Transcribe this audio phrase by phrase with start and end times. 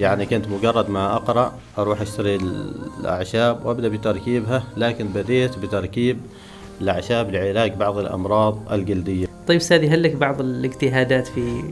[0.00, 2.38] يعني كنت مجرد ما أقرأ أروح أشتري
[3.00, 6.18] الأعشاب وأبدأ بتركيبها لكن بديت بتركيب
[6.80, 9.26] الأعشاب لعلاج بعض الأمراض الجلدية.
[9.46, 11.62] طيب استاذي هل لك بعض الاجتهادات في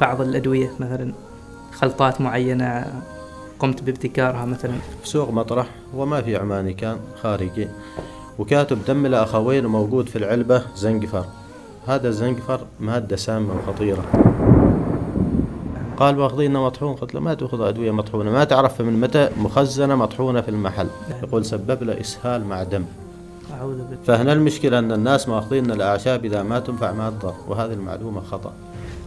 [0.00, 1.12] بعض الأدوية مثلا؟
[1.72, 2.84] خلطات معينة
[3.58, 4.72] قمت بابتكارها مثلا؟
[5.02, 7.68] في سوق مطرح وما في عماني كان خارجي.
[8.38, 11.24] وكاتب دم الأخوين وموجود في العلبة زنجفر.
[11.86, 14.04] هذا الزنجفر مادة سامة وخطيرة.
[15.98, 16.94] قال واخذينه مطحون.
[16.94, 20.86] قلت له ما تأخذ أدوية مطحونة؟ ما تعرف من متى مخزنة مطحونة في المحل.
[21.22, 22.84] يقول سبب له إسهال مع دم.
[24.06, 28.52] فهنا المشكلة أن الناس ماخذين الأعشاب إذا ما تنفع ما تضر وهذه المعلومة خطأ.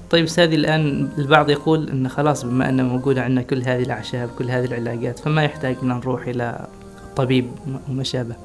[0.09, 4.52] طيب استاذي الآن البعض يقول إن خلاص بما أن موجودة عندنا كل هذه الأعشاب كل
[4.52, 6.68] هذه العلاجات فما يحتاج ان نروح إلى
[7.16, 7.52] طبيب
[7.90, 8.35] وما شابه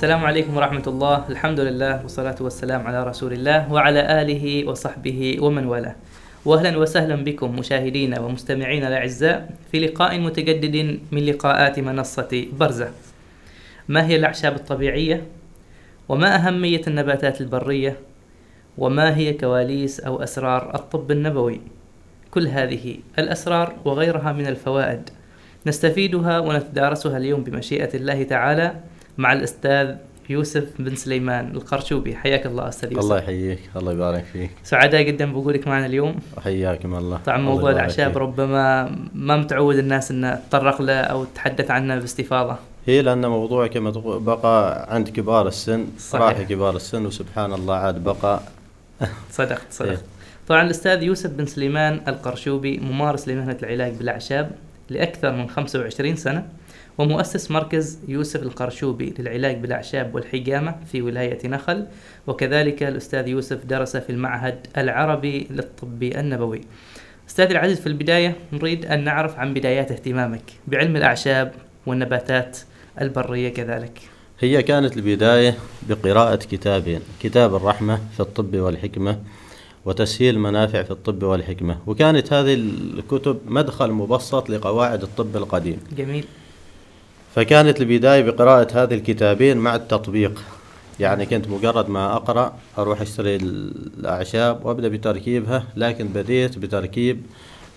[0.00, 1.24] السلام عليكم ورحمة الله.
[1.28, 5.96] الحمد لله والصلاة والسلام على رسول الله وعلى آله وصحبه ومن والاه.
[6.44, 12.88] وأهلا وسهلا بكم مشاهدينا ومستمعينا الأعزاء في لقاء متجدد من لقاءات منصة برزة.
[13.88, 15.24] ما هي الأعشاب الطبيعية؟
[16.08, 17.96] وما أهمية النباتات البرية؟
[18.78, 21.60] وما هي كواليس أو أسرار الطب النبوي؟
[22.30, 25.10] كل هذه الأسرار وغيرها من الفوائد
[25.66, 28.74] نستفيدها ونتدارسها اليوم بمشيئة الله تعالى
[29.20, 29.94] مع الأستاذ
[30.30, 32.16] يوسف بن سليمان القرشوبي.
[32.16, 33.04] حياك الله أستاذ يوسف.
[33.04, 34.50] الله يحييك الله يبارك فيك.
[34.64, 36.16] سعداء جدا بوجودك معنا اليوم.
[36.44, 37.20] حياكم الله.
[37.26, 38.18] طبعا موضوع الأعشاب.
[38.18, 42.56] ربما ما متعود الناس أن تطرق له أو تتحدث عنه باستفاضة.
[42.86, 46.22] هي لأن موضوع كما بقى عند كبار السن صحيح.
[46.22, 48.40] راح كبار السن وسبحان الله عاد بقى.
[49.30, 49.90] صدقت صدقت.
[49.90, 49.98] إيه.
[50.48, 54.50] طبعا الأستاذ يوسف بن سليمان القرشوبي ممارس لمهنة العلاج بالأعشاب
[54.88, 56.46] لأكثر من 25 سنة.
[56.98, 61.86] ومؤسس مركز يوسف القرشوبي للعلاج بالأعشاب والحجامة في ولاية نخل.
[62.26, 66.60] وكذلك الأستاذ يوسف درس في المعهد العربي للطب النبوي.
[67.28, 71.52] أستاذ العزيز في البداية نريد أن نعرف عن بدايات اهتمامك بعلم الأعشاب
[71.86, 72.58] والنباتات
[73.00, 74.00] البرية كذلك.
[74.40, 75.54] هي كانت البداية
[75.88, 79.18] بقراءة كتابين كتاب الرحمة في الطب والحكمة
[79.84, 81.78] وتسهيل منافع في الطب والحكمة.
[81.86, 85.78] وكانت هذه الكتب مدخل مبسط لقواعد الطب القديم.
[85.96, 86.24] جميل.
[87.34, 90.42] فكانت البداية بقراءة هذه الكتابين مع التطبيق.
[91.00, 97.22] يعني كنت مجرد ما أقرأ أروح أشتري الأعشاب وأبدأ بتركيبها لكن بديت بتركيب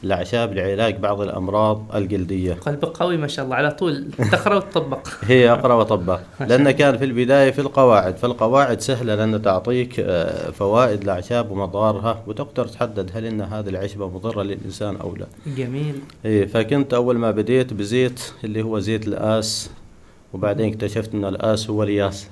[0.03, 2.53] الأعشاب لعلاج بعض الأمراض الجلدية.
[2.53, 4.12] قلبك قوي ما شاء الله على طول.
[4.31, 5.08] تقرأ وتطبق.
[5.31, 6.19] هي أقرأ وأطبق.
[6.50, 12.68] لأن كان في البداية في القواعد فالقواعد سهلة لأن تعطيك آه، فوائد الأعشاب ومضارها وتقدر
[12.68, 15.25] تحدد هل إن هذه العشبة مضرة للإنسان أو لا.
[15.58, 15.96] جميل.
[16.25, 19.69] إيه فكنت أول ما بديت بزيت اللي هو زيت الآس
[20.34, 22.28] وبعدين اكتشفت أن الآس هو الياس.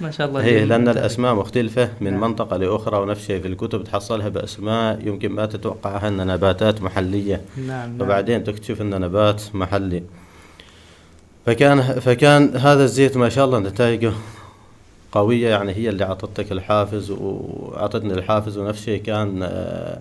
[0.00, 0.64] ما شاء الله هي.
[0.64, 2.20] لأن الأسماء مختلفة من نعم.
[2.20, 7.66] منطقة لأخرى ونفس الشيء في الكتب تحصلها بأسماء يمكن ما تتوقعها أن نباتات محلية نعم
[7.66, 10.02] نعم وبعدين تكتشف أن نبات محلي
[11.46, 14.12] فكان فكان هذا الزيت ما شاء الله نتائجه
[15.12, 20.00] قوية يعني هي اللي أعطتك الحافز وأعطتني الحافز ونفس الشيء كان آه،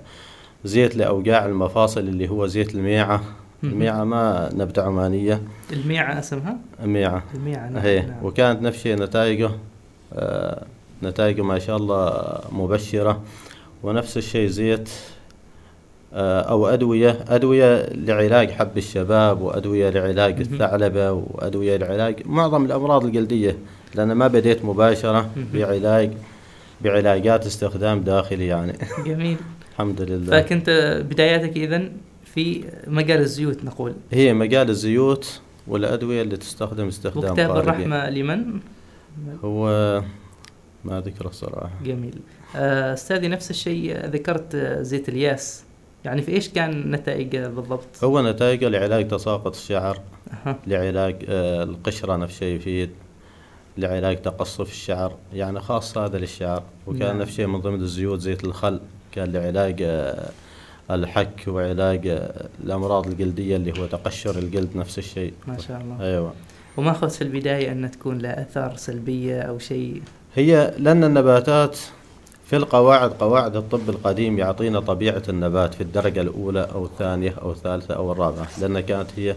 [0.66, 3.24] زيت لأوجاع المفاصل اللي هو زيت الميعة.
[3.64, 5.42] الميعة ما نبتة عمانية
[5.74, 8.26] الميعة أسمها ميعة الميعة نعم هي نعم.
[8.26, 9.52] وكانت نفس الشيء نتائجه
[11.04, 13.22] نتائجه ما شاء الله مبشرة
[13.84, 14.90] ونفس الشيء زيت
[16.14, 20.40] آه، أو أدوية أدوية لعلاج حب الشباب وأدوية لعلاج.
[20.40, 23.58] الثعلبة وأدوية لعلاج معظم الأمراض الجلدية
[23.96, 25.30] لأن ما بديت مباشرة.
[25.54, 26.12] بعلاج
[26.82, 28.74] بعلاجات استخدام داخلي يعني
[29.06, 29.38] جميل
[29.72, 30.70] الحمد لله فكنت
[31.10, 31.90] بداياتك اذا
[32.26, 37.58] في مجال الزيوت نقول هي مجال الزيوت والأدوية اللي تستخدم استخدام وكتاب.
[37.58, 38.60] الرحمة لمن؟
[39.44, 39.66] هو
[40.86, 41.72] ما ذكر الصراحة.
[41.84, 42.20] جميل.
[42.56, 45.64] آه، أستاذي نفس الشيء ذكرت آه، زيت الياس.
[46.06, 50.58] يعني في إيش كان نتائج بالضبط؟ هو نتائجه لعلاج تساقط الشعر أها.
[50.68, 52.90] لعلاج آه، القشرة نفس الشيء يفيد
[53.78, 55.16] لعلاج تقصف الشعر.
[55.34, 56.64] يعني خاص هذا للشعر.
[56.88, 57.22] وكان نعم.
[57.22, 58.80] نفس الشيء من ضمن الزيوت زيت الخل.
[59.12, 60.30] كان لعلاج آه،
[60.92, 65.34] الحك وعلاج آه، الأمراض الجلدية اللي هو تقشر الجلد نفس الشيء.
[65.48, 66.06] ما شاء الله.
[66.06, 66.34] أيوة.
[66.78, 70.02] وما خفت في البداية أن تكون لها آثار سلبية أو شيء.
[70.36, 71.78] هي لأن النباتات
[72.46, 77.94] في القواعد قواعد الطب القديم يعطينا طبيعة النبات في الدرجة الأولى أو الثانية أو الثالثة
[77.96, 79.36] أو الرابعة لأن كانت هي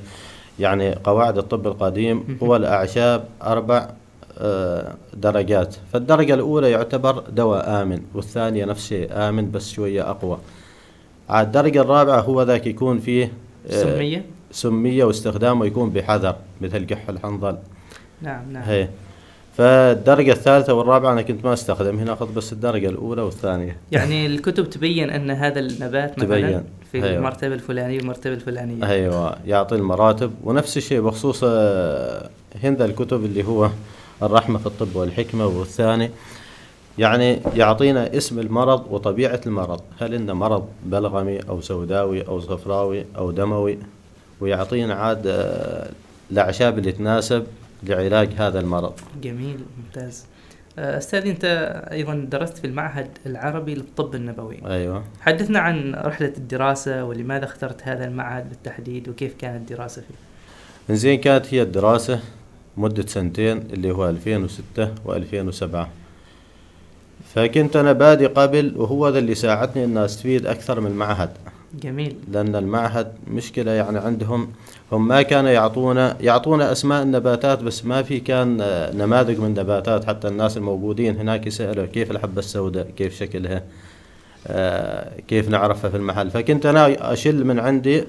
[0.58, 3.88] يعني قواعد الطب القديم هو الأعشاب أربع
[4.38, 5.76] آه، درجات.
[5.92, 10.38] فالدرجة الأولى يعتبر دواء آمن والثانية نفس الشيء آمن بس شوية أقوى.
[11.28, 13.32] على الدرجة الرابعة هو ذاك يكون فيه
[13.70, 17.56] آه، سمية؟ سمية واستخدامه يكون بحذر مثل قح الحنظل.
[18.22, 18.62] نعم نعم.
[18.62, 18.88] هي.
[19.56, 23.76] فالدرجة الثالثة والرابعة أنا كنت ما أستخدم هنا أخذ بس الدرجة الأولى والثانية.
[23.92, 26.64] يعني الكتب تبين أن هذا النبات مثلا تبين.
[26.92, 27.16] في أيوة.
[27.18, 28.86] المرتبة الفلانية والمرتبه الفلانية.
[28.86, 29.36] أيوة.
[29.46, 30.32] يعطي المراتب.
[30.44, 32.30] ونفس الشيء بخصوص آه،
[32.62, 33.70] هند الكتب اللي هو
[34.22, 36.10] الرحمة في الطب والحكمة والثاني.
[36.98, 39.80] يعني يعطينا اسم المرض وطبيعة المرض.
[39.98, 43.78] هل إنه مرض بلغمي أو سوداوي أو صفراوي أو دموي؟
[44.42, 45.90] ويعطينا عاد آه،
[46.30, 47.46] الأعشاب اللي تناسب
[47.82, 48.92] لعلاج هذا المرض.
[49.22, 50.26] جميل ممتاز.
[50.78, 51.44] آه، أستاذ أنت
[51.92, 54.58] أيضا درست في المعهد العربي للطب النبوي.
[54.66, 55.04] أيوة.
[55.20, 60.14] حدثنا عن رحلة الدراسة ولماذا اخترت هذا المعهد بالتحديد وكيف كانت الدراسة فيه؟
[60.90, 62.20] إنزين كانت هي الدراسة
[62.76, 65.86] مدة سنتين اللي هو 2006 و2007
[67.34, 71.30] فكنت أنا بادي قبل وهو ذا اللي ساعدني أن أستفيد أكثر من المعهد.
[71.80, 72.16] جميل.
[72.32, 74.48] لأن المعهد مشكلة يعني عندهم
[74.92, 80.04] هم ما كانوا يعطونا يعطونا أسماء النباتات بس ما في كان آه، نماذج من نباتات.
[80.04, 83.62] حتى الناس الموجودين هناك يسألوا كيف الحبة السوداء كيف شكلها
[84.46, 86.30] آه، كيف نعرفها في المحل.
[86.30, 88.04] فكنت أنا أشل من عندي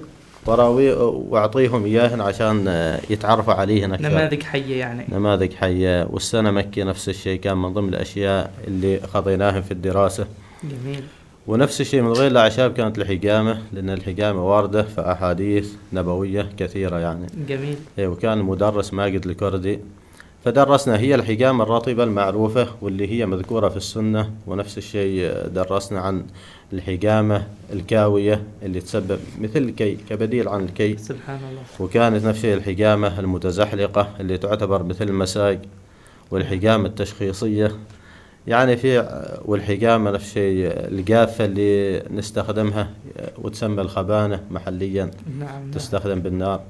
[0.45, 5.05] وراوي وأعطيهم إياهن عشان آه، يتعرفوا عليهن أكثر نماذج حية يعني.
[5.09, 6.07] نماذج حية.
[6.09, 10.27] والسنة مكي نفس الشيء كان من ضمن الأشياء اللي خضيناهم في الدراسة.
[10.63, 11.03] جميل.
[11.47, 17.27] ونفس الشيء من غير الأعشاب كانت الحجامة لأن الحجامة واردة في أحاديث نبوية كثيرة يعني.
[17.49, 17.75] جميل.
[17.99, 19.79] إيه وكان المدرس ماجد الكردي.
[20.45, 26.25] فدرسنا هي الحجامة الرطبة المعروفة واللي هي مذكورة في السنة ونفس الشيء درسنا عن
[26.73, 30.97] الحجامة الكاوية اللي تسبب مثل الكي كبديل عن الكي.
[30.97, 31.61] سبحان الله.
[31.79, 35.59] وكانت نفس الشيء الحجامة المتزحلقة اللي تعتبر مثل المساج
[36.31, 37.71] والحجامة التشخيصية
[38.47, 39.07] يعني في
[39.45, 42.89] والحجامة نفس الشيء الجافة اللي نستخدمها
[43.37, 45.03] وتسمى الخبانة محليا
[45.39, 45.71] نعم نعم.
[45.71, 46.61] تستخدم بالنار.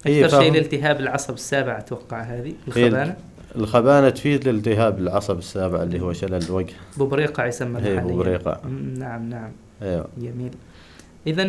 [0.00, 3.16] أكثر شيء فهم- الالتهاب العصب السابع أتوقع هذه هي الخبانة.
[3.56, 6.72] الخبانة تفيد لالتهاب العصب السابع اللي هو شلل الوجه.
[6.96, 8.38] بوبريقة يسمى هي محلياً.
[8.98, 9.50] نعم نعم.
[9.82, 10.50] أيوه جميل.
[11.26, 11.42] اذا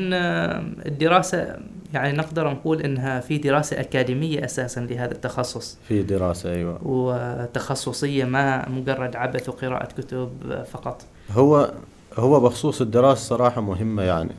[0.88, 1.56] الدراسة
[1.94, 5.78] يعني نقدر نقول إنها في دراسة أكاديمية أساسا لهذا التخصص.
[5.88, 6.80] في دراسة أيوه.
[6.84, 10.30] وتخصصية ما مجرد عبث وقراءة كتب
[10.72, 11.02] فقط.
[11.32, 11.72] هو
[12.18, 14.32] هو بخصوص الدراسة صراحة مهمة يعني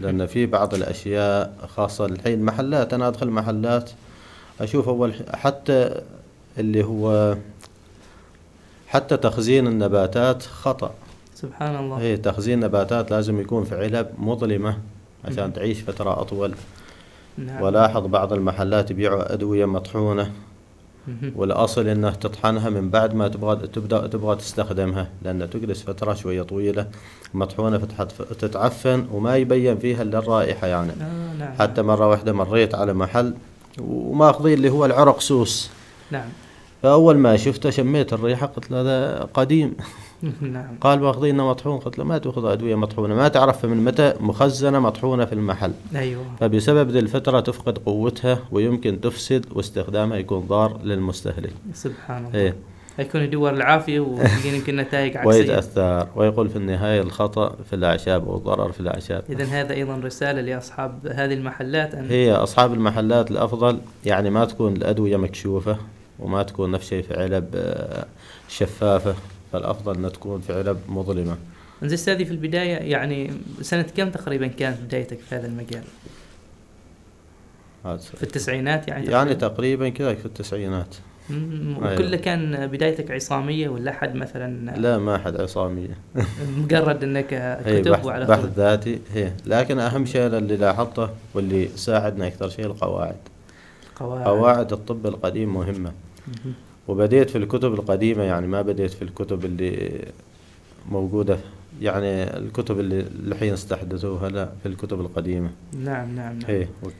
[0.00, 3.90] لأن في بعض الأشياء خاصة الحين محلات أنا أدخل محلات
[4.60, 6.00] أشوف أول ح- حتى
[6.58, 7.36] اللي هو
[8.88, 10.94] حتى تخزين النباتات خطأ.
[11.42, 11.96] سبحان الله.
[11.96, 14.78] هي تخزين نباتات لازم يكون في علب مظلمة
[15.24, 16.54] عشان تعيش فترة أطول.
[17.38, 17.62] نعم.
[17.62, 20.30] ولاحظ بعض المحلات يبيعوا أدوية مطحونة.
[21.36, 26.86] والأصل إنه تطحنها من بعد ما تبغى تبدأ تبغى تستخدمها لأن تجلس فترة شوية طويلة
[27.34, 30.92] مطحونة فتحت- تتعفن وما يبين فيها إلا الرائحة يعني.
[31.00, 31.52] آه نعم.
[31.58, 33.34] حتى مرة واحدة مريت على محل
[33.80, 35.70] وماخذين اللي هو العرق سوس.
[36.10, 36.28] نعم.
[36.82, 39.74] فأول ما شفته شميت الريحة قلت له هذا قديم.
[40.40, 40.76] نعم.
[40.80, 41.78] قال ماخذينه مطحون.
[41.78, 45.72] قلت له ما تأخذ أدوية مطحونة؟ ما تعرف من متى مخزنة مطحونة في المحل.
[45.94, 46.24] أيوه.
[46.40, 51.52] فبسبب ذي الفترة تفقد قوتها ويمكن تفسد واستخدامها يكون ضار للمستهلك.
[51.74, 52.38] سبحان الله.
[52.38, 52.56] إيه.
[52.98, 55.28] يكون يدور العافية ويلقين يمكن نتائج عكسية.
[55.28, 56.08] ويتأثر.
[56.16, 59.24] ويقول في النهاية الخطأ في الأعشاب والضرر في الأعشاب.
[59.30, 64.76] اذا هذا أيضا رسالة لأصحاب هذه المحلات أن هي أصحاب المحلات الأفضل يعني ما تكون
[64.76, 65.76] الأدوية مكشوفة
[66.18, 68.06] وما تكون نفس الشيء في علب آه،
[69.50, 71.36] شفافة فالأفضل أنها تكون في علب مظلمة.
[71.82, 73.30] زي أستاذي في البداية يعني
[73.60, 75.82] سنة كم تقريبا كانت بدايتك في هذا المجال؟
[77.98, 80.94] في التسعينات يعني يعني تقريبا كذا في التسعينات.
[81.30, 81.94] مم، أيوة.
[81.94, 85.98] وكله كان بدايتك عصامية ولا حد مثلا؟ لا ما أحد عصامية.
[86.58, 87.26] مجرد إنك
[87.66, 88.98] كتب بحث, وعلى بحث ذاتي.
[89.14, 93.16] هي لكن أهم شيء اللي لاحظته واللي ساعدنا أكثر شيء القواعد.
[93.96, 95.92] قواعد قواعد الطب القديم مهمة.
[96.28, 96.54] مهم.
[96.88, 100.04] وبديت في الكتب القديمة يعني ما بديت في الكتب اللي
[100.90, 101.38] موجودة
[101.82, 105.50] يعني الكتب اللي الحين استحدثوها لا في الكتب القديمة.
[105.84, 106.66] نعم نعم نعم.
[106.82, 106.92] وك-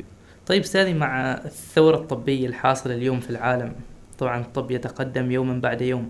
[0.46, 3.72] طيب استاذي مع الثورة الطبية الحاصلة اليوم في العالم
[4.18, 6.08] طبعا الطب يتقدم يوما بعد يوم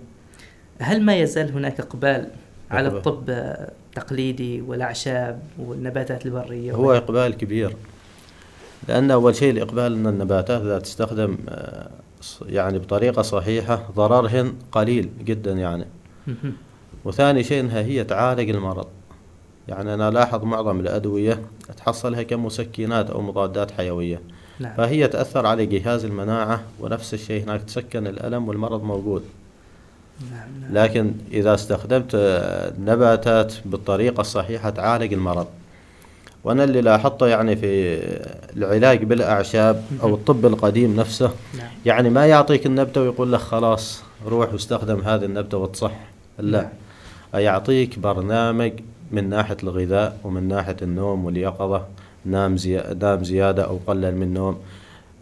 [0.79, 2.29] هل ما يزال هناك إقبال
[2.71, 2.99] على إقبال.
[2.99, 7.77] الطب التقليدي والأعشاب والنباتات البرية؟ هو إقبال كبير
[8.89, 11.91] لأن أول شيء الإقبال أن النباتات إذا تستخدم آه،
[12.47, 15.85] يعني بطريقة صحيحة ضررهن قليل جدا يعني.
[17.05, 18.87] وثاني شيء أنها هي تعالج المرض.
[19.69, 21.41] يعني أنا ألاحظ معظم الأدوية
[21.77, 24.21] تحصلها كمسكنات أو مضادات حيوية.
[24.59, 24.75] نعم.
[24.77, 29.23] فهي تأثر على جهاز المناعة ونفس الشيء هناك تسكن الألم والمرض موجود.
[30.31, 30.85] نعم نعم.
[30.85, 32.17] لكن إذا استخدمت
[32.79, 35.47] نباتات بالطريقة الصحيحة تعالج المرض.
[36.45, 37.99] وأنا اللي لاحظته يعني في
[38.57, 41.69] العلاج بالأعشاب أو الطب القديم نفسه نعم.
[41.87, 45.93] يعني ما يعطيك النبتة ويقول لك خلاص روح واستخدم هذه النبتة وتصح.
[46.39, 47.43] لا نعم.
[47.43, 48.73] يعطيك برنامج
[49.13, 51.85] من ناحية الغذاء ومن ناحية النوم واليقظة
[52.25, 52.57] نام.
[53.01, 54.59] نام زيادة أو قلل من النوم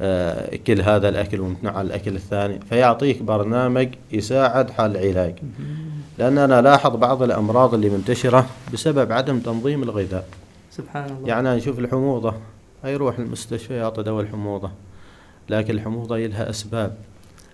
[0.01, 2.61] آه، كل هذا الأكل وامتنع عن الأكل الثاني.
[2.69, 5.35] فيعطيك برنامج يساعد حال العلاج.
[6.19, 10.25] لأن أنا لاحظ بعض الأمراض اللي منتشرة بسبب عدم تنظيم الغذاء.
[10.79, 11.29] سبحان الله.
[11.29, 12.35] يعني نشوف الحموضة
[12.85, 14.71] يروح المستشفى يعطي دواء الحموضة
[15.51, 16.97] لكن الحموضة لها أسباب.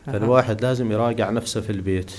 [0.07, 2.12] فالواحد لازم يراجع نفسه في البيت.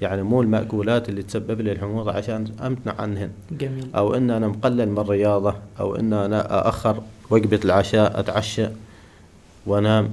[0.00, 3.30] يعني مو المأكولات اللي تسبب لي الحموضة عشان أمتنع عنهن.
[3.50, 3.86] جميل.
[3.94, 8.66] أو إن أنا مقلل من الرياضة أو إن أنا أأخر وجبة العشاء أتعشى
[9.66, 10.10] وأنام.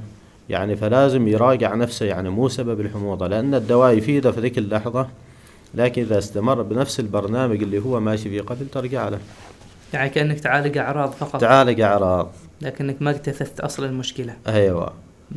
[0.49, 5.07] يعني فلازم يراجع نفسه يعني مو سبب الحموضة لأن الدواء يفيده في ذيك اللحظة
[5.73, 9.19] لكن إذا استمر بنفس البرنامج اللي هو ماشي فيه قبل ترجع له.
[9.93, 11.41] يعني كأنك تعالج أعراض فقط.
[11.41, 12.31] تعالج أعراض.
[12.61, 14.33] لكنك ما اكتشفت أصل المشكلة.
[14.47, 14.93] أيوة.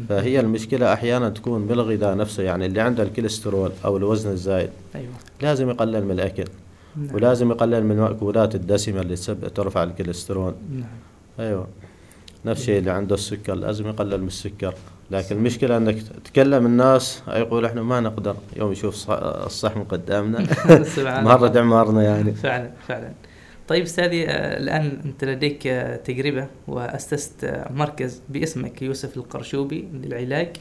[0.09, 4.71] فهي المشكلة أحيانا تكون بالغذاء نفسه يعني اللي عنده الكوليسترول أو الوزن الزايد.
[4.95, 5.13] أيوة.
[5.43, 6.45] لازم يقلل من الأكل.
[6.97, 7.15] نعم.
[7.15, 10.55] ولازم يقلل من المأكولات الدسمة اللي تسبب ترفع الكوليسترول.
[10.73, 10.85] نعم.
[11.41, 11.67] أيوه.
[12.45, 14.75] نفس الشيء اللي عنده السكر لازم يقلل من السكر.
[15.11, 18.37] لكن المشكلة إنك تكلم الناس يقول إحنا ما نقدر.
[18.57, 20.47] يوم يشوف الصحن قدامنا.
[21.23, 21.49] مرة.
[21.49, 22.33] دمرنا يعني.
[22.33, 23.13] فعلا فعلا.
[23.69, 30.57] طيب استاذي آه، الآن أنت لديك آه، تجربة وأسست آه، مركز باسمك يوسف القرشوبي للعلاج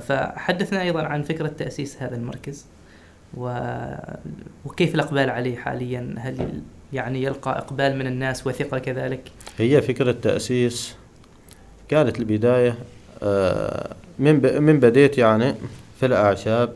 [0.00, 2.66] فحدثنا أيضا عن فكرة تأسيس هذا المركز.
[4.64, 6.62] وكيف الإقبال عليه حاليا هل
[6.92, 9.20] يعني يلقى إقبال من الناس وثقة كذلك
[9.58, 10.94] هي فكرة تأسيس
[11.88, 12.78] كانت البداية
[13.22, 14.62] آه، من.
[14.62, 15.54] من بديت يعني
[16.00, 16.74] في الأعشاب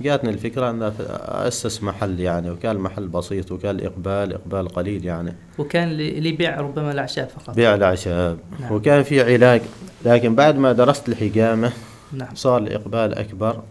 [0.00, 0.92] جاتني الفكرة أن
[1.28, 5.34] أسس محل يعني وكان المحل بسيط وكان الإقبال إقبال قليل يعني.
[5.58, 7.56] وكان لبيع ربما الأعشاب فقط.
[7.56, 8.38] بيع الأعشاب.
[8.60, 8.72] نعم.
[8.72, 9.62] وكان في علاج
[10.04, 11.72] لكن بعد ما درست الحجامة
[12.12, 12.34] نعم.
[12.34, 13.62] صار الإقبال أكبر.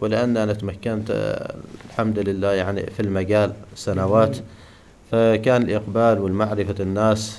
[0.00, 1.54] ولأن أنا تمكنت آه،
[1.90, 4.36] الحمد لله يعني في المجال سنوات
[5.10, 7.38] فكان الإقبال والمعرفة الناس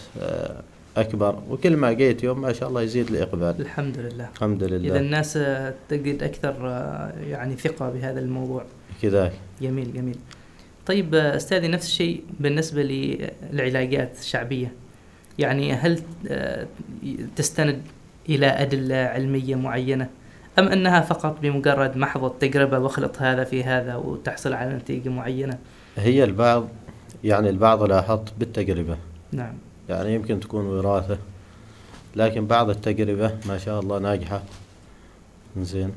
[1.02, 1.40] أكبر.
[1.50, 3.56] وكل ما جيت يوم ما شاء الله يزيد الإقبال.
[3.60, 4.30] الحمد لله.
[4.36, 8.64] الحمد إذا لله الناس آه، تجد أكثر آه، يعني ثقة بهذا الموضوع.
[9.02, 10.18] كذا جميل جميل.
[10.86, 14.74] طيب آه، أستاذي نفس الشيء بالنسبة للعلاجات الشعبية.
[15.40, 16.68] يعني هل آه،
[17.36, 17.82] تستند
[18.30, 20.10] إلى أدلة علمية معينة؟
[20.60, 25.58] أم أنها فقط بمجرد محض التجربة واخلط هذا في هذا وتحصل على نتيجة معينة؟
[25.98, 26.68] هي البعض
[27.24, 28.98] يعني البعض لاحظت بالتجربة.
[29.32, 29.54] نعم.
[29.90, 31.18] يعني يمكن تكون وراثة.
[32.16, 34.42] لكن بعض التجربة ما شاء الله ناجحة.
[35.58, 35.92] زين.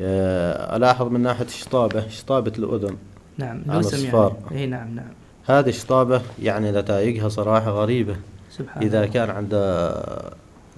[0.00, 2.96] آه، ألاحظ من ناحية الشطابة شطابة الأذن.
[3.38, 4.36] نعم الصفار.
[4.50, 4.60] يعني.
[4.60, 5.12] إي نعم نعم.
[5.46, 8.16] هذه الشطابة يعني نتائجها صراحة غريبة.
[8.50, 9.12] سبحان إذا الله.
[9.12, 9.92] كان عنده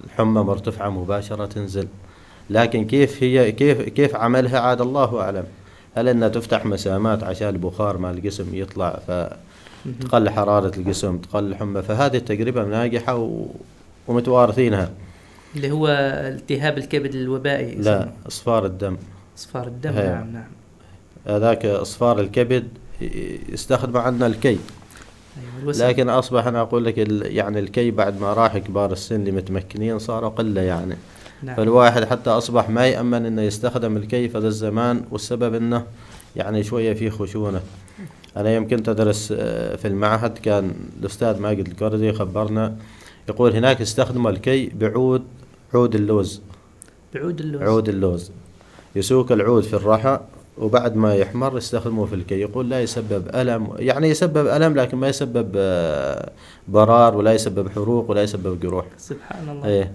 [0.04, 1.88] الحمى مرتفعة مباشرة تنزل.
[2.50, 5.44] لكن كيف هي كيف كيف عملها؟ عاد الله أعلم.
[5.94, 9.28] هل أنها تفتح مسامات عشان البخار مال الجسم يطلع؟ مهم.
[10.00, 13.46] فتقل حرارة الجسم تقل الحمى فهذه التجربة ناجحة و...
[14.08, 14.90] ومتوارثينها.
[15.56, 15.88] اللي هو
[16.34, 18.08] التهاب الكبد الوبائي لا.
[18.28, 18.96] إصفار الدم.
[19.38, 20.08] إصفار الدم هي.
[20.08, 20.46] نعم نعم.
[21.26, 22.68] هذاك إصفار الكبد
[23.48, 24.58] يستخدم عندنا الكي.
[25.62, 25.84] الوسم.
[25.86, 29.98] لكن أصبح أنا أقول لك ال- يعني الكي بعد ما راح كبار السن اللي متمكنين
[29.98, 30.94] صاروا قلة يعني.
[31.42, 31.56] نعم.
[31.56, 35.86] فالواحد حتى أصبح ما يأمن إنه يستخدم الكي في ذا الزمان والسبب إنه
[36.36, 37.60] يعني شوية فيه خشونة.
[38.36, 42.76] أنا يوم كنت أدرس آه، في المعهد كان الأستاذ ماجد الكردي خبرنا
[43.28, 45.22] يقول هناك استخدموا الكي بعود
[45.74, 46.42] عود اللوز.
[47.14, 47.62] بعود اللوز.
[47.62, 48.30] عود اللوز.
[48.96, 50.20] يسوق العود في الرحى
[50.58, 52.40] وبعد ما يحمر يستخدموه في الكي.
[52.40, 56.30] يقول لا يسبب ألم يعني يسبب ألم لكن ما يسبب آه،
[56.68, 58.86] برار ولا يسبب حروق ولا يسبب جروح.
[58.98, 59.66] سبحان الله.
[59.66, 59.92] إيه.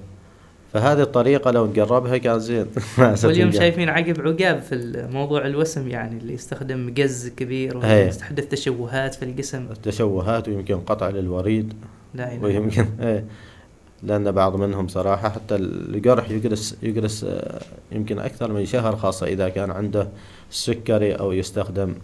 [0.74, 2.66] فهذه الطريقة لو نقربها كان زين.
[3.24, 3.52] واليوم.
[3.52, 7.78] شايفين عقب عقاب في الموضوع الوسم يعني اللي يستخدم قز كبير.
[7.78, 11.74] ويستحدث تشوهات في الجسم التشوهات ويمكن قطع للوريد.
[12.14, 13.26] لا إلا ويمكن إيه.
[14.04, 17.62] لأن بعض منهم صراحة حتى الجرح يجلس يجلس آه،
[17.92, 20.08] يمكن أكثر من شهر خاصة إذا كان عنده
[20.52, 21.96] السكري أو يستخدم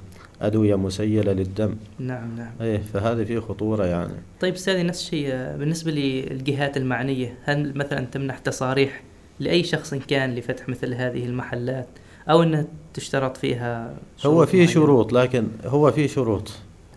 [0.41, 1.75] أدوية مسيلة للدم.
[1.99, 2.51] نعم نعم.
[2.61, 4.13] إيه فهذه فيه خطورة يعني.
[4.39, 9.03] طيب استاذي نفس الشيء بالنسبة للجهات المعنية هل مثلا تمنح تصاريح
[9.39, 11.87] لأي شخص كان لفتح مثل هذه المحلات
[12.29, 13.93] أو إنها تشترط فيها
[14.25, 16.51] هو في؟ شروط لكن هو في شروط.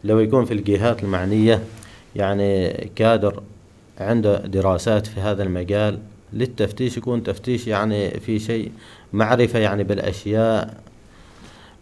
[0.04, 1.62] لو يكون في الجهات المعنية
[2.16, 3.42] يعني كادر
[3.98, 5.98] عنده دراسات في هذا المجال
[6.32, 8.72] للتفتيش يكون تفتيش يعني في شيء
[9.12, 10.76] معرفة يعني بالأشياء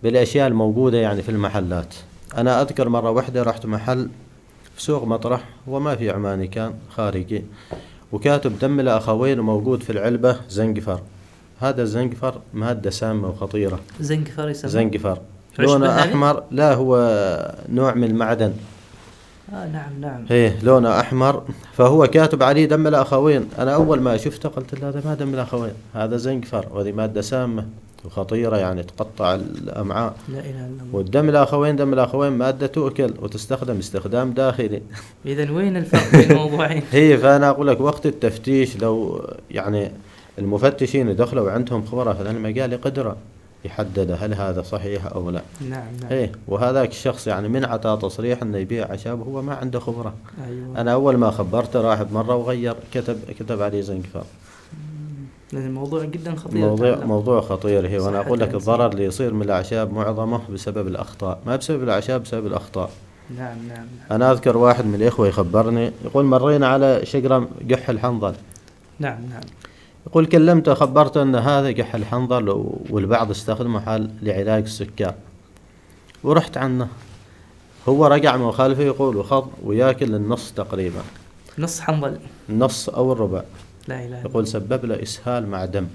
[0.03, 1.95] بالأشياء الموجودة يعني في المحلات.
[2.37, 4.09] أنا أذكر مرة واحدة رحت محل
[4.75, 7.45] في سوق مطرح وما في عماني كان خارجي
[8.13, 11.01] وكاتب دم الأخوين وموجود في العلبة زنجفر.
[11.61, 13.81] هذا الزنقفر مادة سامة وخطيرة.
[14.01, 15.19] زنقفر يسمى زنقفر
[15.53, 16.97] عشبة لونه؟ أحمر لا هو
[17.69, 18.53] نوع من المعدن.
[19.53, 20.25] آه نعم نعم.
[20.31, 21.43] إيه لونه أحمر.
[21.73, 25.73] فهو كاتب عليه دم الاخوين أنا أول ما شفته قلت له هذا ما دم الاخوين
[25.95, 27.67] هذا زنقفر وهذه مادة سامة.
[28.05, 30.15] وخطيره يعني تقطع الأمعاء.
[30.29, 30.85] لا إله إلا الله.
[30.93, 34.83] والدم الأخوين دم الأخوين مادة تؤكل وتستخدم استخدام داخلي.
[35.27, 39.93] إذا وين الفرق بين الموضوعين؟ هي فأنا أقول لك وقت التفتيش لو يعني
[40.39, 43.15] المفتشين دخلوا عندهم خبرة في المجال يقدروا
[43.65, 45.43] يحدد هل هذا صحيح أو لا.
[45.61, 45.71] نعم
[46.03, 46.13] نعم.
[46.13, 50.15] إيه وهذاك الشخص يعني من عطى تصريح إنه يبيع أعشاب هو ما عنده خبرة.
[50.47, 50.81] أيوه.
[50.81, 54.25] أنا أول ما خبرته راح بمرة وغير كتب كتب عليه زنقفر
[55.53, 57.09] لأن الموضوع جدا خطير موضوع تعلم.
[57.09, 58.55] موضوع خطير هي وأنا أقول لك.
[58.55, 62.91] الضرر اللي يصير من الأعشاب معظمه بسبب الأخطاء ما بسبب الأعشاب بسبب الأخطاء.
[63.39, 63.87] نعم نعم نعم.
[64.11, 68.35] أنا أذكر واحد من الإخوة يخبرني يقول مرينا على شجرة قح الحنظل.
[68.99, 69.41] نعم نعم.
[70.07, 75.15] يقول كلمته خبرته أن هذا قح الحنظل والبعض استخدمه حال لعلاج السكر.
[76.25, 76.89] ورحت عنه.
[77.89, 81.01] هو رجع من خلفه يقول وخض وياكل النص تقريبا.
[81.59, 82.19] نص حنظل.
[82.49, 83.43] النص أو الربع.
[83.91, 85.87] لا إله إلا يقول سبب له إسهال مع دم.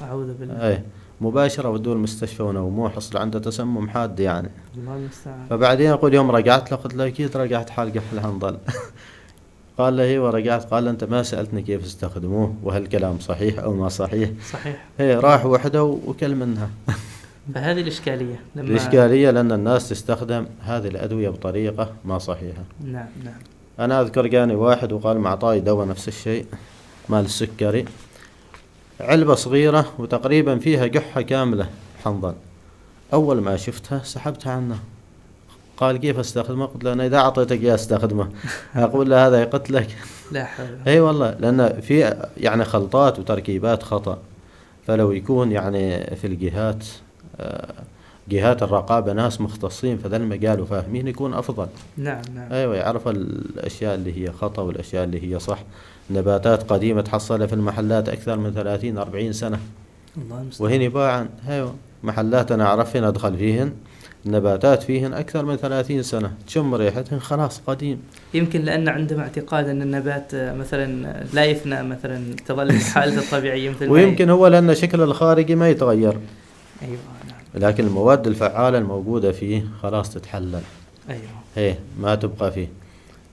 [0.00, 0.68] أعوذ بالله.
[0.68, 0.84] إيه
[1.20, 4.50] مباشرة ودوه المستشفى ونوموه حصل عنده تسمم حاد يعني.
[4.76, 5.46] الله المستعان.
[5.50, 8.58] فبعدين يقول يوم رجعت له قلت له أكيد رجعت حال قحل الحنظل
[9.78, 10.64] قال له إيوه رجعت.
[10.64, 14.84] قال له أنت ما سألتني كيف استخدموه وهل الكلام صحيح أو ما صحيح؟ صحيح.
[14.98, 16.70] هي راح وحده وكل منها.
[17.54, 22.62] فهذه الإشكالية لما الإشكالية لأن الناس تستخدم هذه الأدوية بطريقة ما صحيحة.
[22.84, 23.34] نعم نعم.
[23.78, 26.46] أنا أذكر جاني واحد وقال معطاي دواء نفس الشيء.
[27.10, 27.84] مال السكري.
[29.00, 31.68] علبة صغيرة وتقريبا فيها قحة كاملة.
[32.04, 32.34] حنظل.
[33.12, 34.78] أول ما شفتها سحبتها عنه
[35.76, 38.28] قال كيف أستخدمه؟ قلت له أنا إذا أعطيتك إياه أستخدمه.
[38.76, 39.96] أقول له هذا يقتلك.
[40.32, 40.78] لا حول.
[40.86, 44.18] أي والله لأن في يعني خلطات وتركيبات خطأ.
[44.86, 46.84] فلو يكون يعني في الجهات
[47.40, 47.74] آه،
[48.28, 51.66] جهات الرقابة ناس مختصين في ذا المجال وفاهمين يكون أفضل.
[51.96, 52.52] نعم نعم.
[52.52, 55.58] أيوه يعرف الأشياء اللي هي خطأ والأشياء اللي هي صح.
[56.10, 59.58] نباتات قديمة تحصلها في المحلات أكثر من 30 40 سنة.
[60.16, 63.72] الله وهنا باعا أيوه محلات أنا اعرفهن أدخل فيهن
[64.26, 66.32] النباتات فيهن أكثر من 30 سنة.
[66.46, 68.00] تشم ريحتهن خلاص قديم.
[68.34, 73.70] يمكن لأن عندهم اعتقاد أن النبات آه، مثلا آه، لا يفنى مثلا تظل حالته الطبيعية
[73.70, 73.90] مثل هي.
[73.90, 76.18] ويمكن هو لأن شكله الخارجي ما يتغير.
[76.82, 77.68] أيوه نعم.
[77.68, 80.60] لكن المواد الفعالة الموجودة فيه خلاص تتحلل.
[81.10, 81.22] أيوه.
[81.56, 82.68] إيه ما تبقى فيه.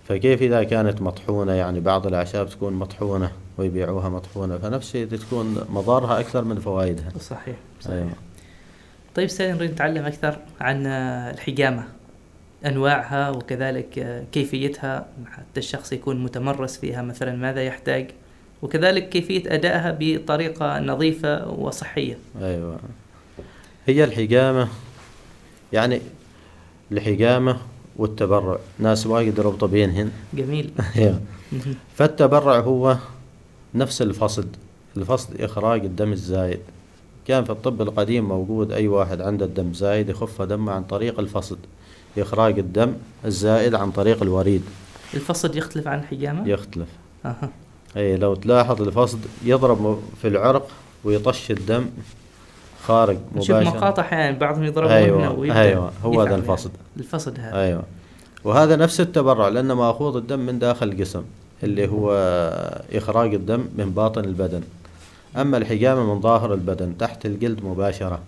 [0.07, 6.19] فكيف إذا كانت مطحونة؟ يعني بعض الأعشاب تكون مطحونة ويبيعوها مطحونة فنفس الشيء تكون مضارها
[6.19, 7.09] أكثر من فوائدها.
[7.19, 7.95] صحيح صحيح.
[7.95, 8.09] أيوة.
[9.15, 11.83] طيب أستاذ نريد نتعلم أكثر عن الحجامة
[12.65, 18.07] أنواعها وكذلك كيفيتها حتى الشخص يكون متمرس فيها مثلا ماذا يحتاج
[18.61, 22.17] وكذلك كيفية أدائها بطريقة نظيفة وصحية.
[22.41, 22.79] أيوه.
[23.87, 24.67] هي الحجامة
[25.73, 26.01] يعني
[26.91, 27.57] الحجامة
[27.97, 28.57] والتبرع.
[28.79, 30.71] ناس وايد يربطوا بينهن جميل.
[31.95, 32.97] فالتبرع هو
[33.75, 34.55] نفس الفصد
[34.97, 36.59] الفصد إخراج الدم الزايد.
[37.27, 41.57] كان في الطب القديم موجود أي واحد عنده الدم زايد يخف دمه عن طريق الفصد
[42.17, 42.93] إخراج الدم
[43.25, 44.61] الزائد عن طريق الوريد.
[45.13, 46.87] الفصد يختلف عن الحجامه يختلف.
[47.25, 47.49] أها.
[47.97, 50.67] أي لو تلاحظ الفصد يضرب في العرق
[51.03, 51.85] ويطش الدم
[52.87, 53.77] خارج نشوف مباشرة.
[53.77, 56.41] مقاطع أحيانا بعضهم يضربون أيوه ويبدأ أيوه هو هذا يعني.
[56.41, 57.61] الفصد الفصد هذا.
[57.61, 57.83] أيوه.
[58.43, 61.23] وهذا نفس التبرع لأنه مأخوذ الدم من داخل الجسم
[61.63, 62.11] اللي هو
[62.93, 64.61] إخراج الدم من باطن البدن.
[65.37, 68.19] أما الحجامة من ظاهر البدن تحت الجلد مباشرة.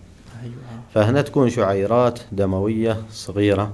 [0.43, 0.53] أيوه.
[0.93, 3.73] فهنا تكون شعيرات دموية صغيرة.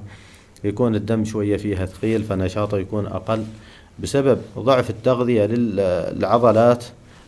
[0.64, 3.44] يكون الدم شوية فيها ثقيل فنشاطه يكون أقل.
[4.00, 6.86] بسبب ضعف التغذية للعضلات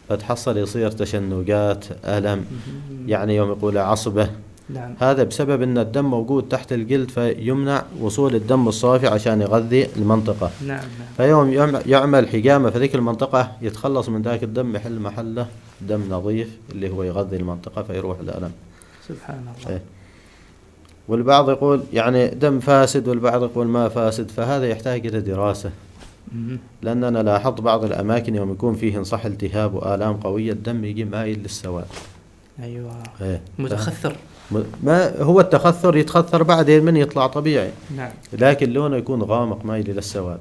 [0.09, 3.09] فتحصل يصير تشنجات ألم مهم.
[3.09, 4.29] يعني يوم يقول عصبة.
[4.69, 4.93] نعم.
[4.99, 10.51] هذا بسبب إن الدم موجود تحت الجلد فيمنع وصول الدم الصافي عشان يغذي المنطقة.
[10.67, 10.83] نعم.
[11.17, 15.47] فيوم يعم- يعمل حجامة في ذيك المنطقة يتخلص من ذاك الدم يحل محله
[15.81, 18.51] دم نظيف اللي هو يغذي المنطقة فيروح الألم
[19.07, 19.75] سبحان الله.
[19.75, 19.81] إيه.
[21.07, 25.71] والبعض يقول يعني دم فاسد والبعض يقول ما فاسد فهذا يحتاج إلى دراسة.
[26.81, 31.39] لأن أنا لاحظت بعض الأماكن يوم يكون فيه صح التهاب وآلام قوية الدم يجي مايل
[31.39, 31.85] للسواد.
[32.63, 33.03] أيوه.
[33.21, 33.41] إيه.
[33.59, 34.15] متخثر.
[34.83, 37.69] ما هو التخثر؟ يتخثر بعدين من يطلع طبيعي.
[37.97, 38.11] نعم.
[38.33, 40.39] لكن لونه يكون غامق مايل إلى السواد.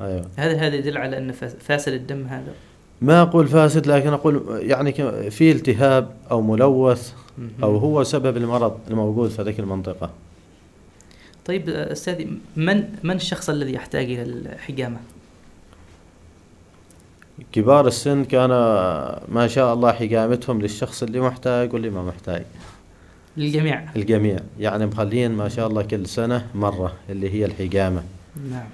[0.00, 0.24] أيوه.
[0.36, 2.52] هذا هذا يدل على أن فاس- فاسد الدم هذا.
[3.02, 4.92] ما أقول فاسد لكن أقول يعني
[5.30, 7.12] في التهاب أو ملوث.
[7.62, 10.10] أو هو سبب المرض الموجود في ذيك المنطقة.
[11.48, 14.98] طيب أستاذي من من الشخص الذي يحتاج إلى الحجامة؟
[17.52, 18.50] كبار السن كان
[19.28, 22.42] ما شاء الله حجامتهم للشخص اللي محتاج واللي ما محتاج.
[23.36, 24.38] للجميع؟ الجميع.
[24.60, 28.02] يعني مخلين ما شاء الله كل سنة مرة اللي هي الحجامة.
[28.50, 28.66] نعم.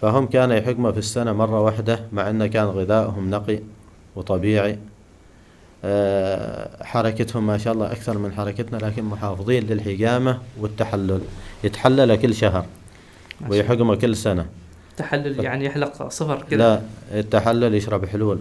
[0.00, 3.60] فهم كان يحجموا في السنة مرة واحدة مع أنه كان غذائهم نقي
[4.16, 4.78] وطبيعي.
[6.82, 11.20] حركتهم ما شاء الله أكثر من حركتنا لكن محافظين للحجامة والتحلل.
[11.64, 12.64] يتحلل كل شهر.
[13.48, 14.46] ويحجموا كل سنة.
[14.96, 16.58] تحلل يعني يحلق صفر كذا.
[16.58, 16.80] لا
[17.18, 18.38] التحلل يشرب حلول.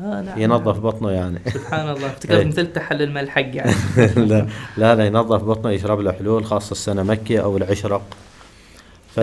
[0.00, 0.80] آه نعم ينظف.
[0.80, 1.38] بطنه يعني.
[1.54, 2.06] سبحان الله.
[2.06, 2.46] افتكرت إيه.
[2.46, 3.72] مثل تحلل مال الحق يعني.
[4.30, 4.46] لا
[4.76, 8.02] لا لا ينظف بطنه يشرب له حلول خاصة السنة مكي أو العشرق.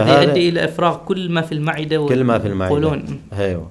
[0.03, 2.73] هذا يؤدي إلى إفراغ كل ما في المعدة كل ما في المعدة.
[2.73, 3.19] والقولون.
[3.33, 3.69] أيوه.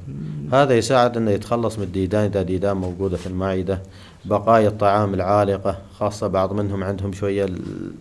[0.53, 3.83] هذا يساعد إنه يتخلص من الديدان إذا ديدان موجودة في المعدة.
[4.25, 7.93] بقايا الطعام العالقة خاصة بعض منهم عندهم شوية ال-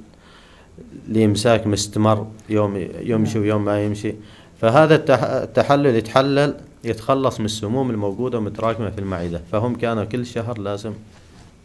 [1.10, 4.14] الإمساك مستمر يوم يمشي ويوم ما يمشي.
[4.62, 9.42] فهذا التح- التحلل يتحلل يتخلص من السموم الموجودة ومتراكمة في المعدة.
[9.52, 10.94] فهم كانوا كل شهر لازم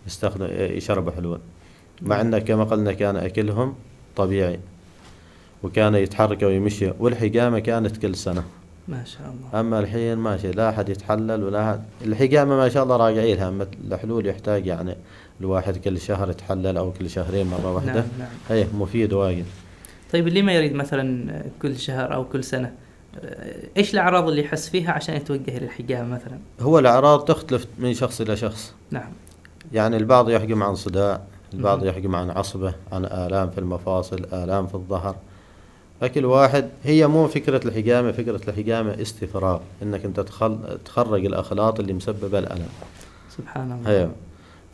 [0.06, 1.38] يستخدم يشربوا حلول
[2.02, 3.74] مع إنه كما قلنا كان أكلهم
[4.16, 4.60] طبيعي.
[5.62, 8.44] وكان يتحرك ويمشي والحجامة كانت كل سنة.
[8.88, 9.60] ما شاء الله.
[9.60, 11.82] أما الحين ماشي لا أحد يتحلل ولا أحد.
[12.04, 14.96] الحجامة ما شاء الله راجعين لها أما الحلول يحتاج يعني
[15.40, 17.92] الواحد كل شهر يتحلل أو كل شهرين مرة واحدة.
[17.92, 18.28] نعم نعم.
[18.50, 19.44] إيه مفيد واجد
[20.12, 22.72] طيب اللي ما يريد مثلا كل شهر أو كل سنة
[23.76, 28.36] إيش الأعراض اللي يحس فيها عشان يتوجه للحجامة مثلا؟ هو الأعراض تختلف من شخص إلى
[28.36, 28.74] شخص.
[28.90, 29.10] نعم.
[29.72, 31.20] يعني البعض يحجم عن صداع
[31.54, 31.88] البعض مهم.
[31.88, 35.16] يحجم عن عصبة عن آلام في المفاصل آلام في الظهر.
[36.00, 40.78] فكل واحد هي مو فكرة الحجامة فكرة الحجامة استفراغ إنك أنت تخل...
[40.84, 42.68] تخرج الأخلاط اللي مسببه الألم.
[43.36, 43.90] سبحان الله.
[43.90, 44.10] أيوه.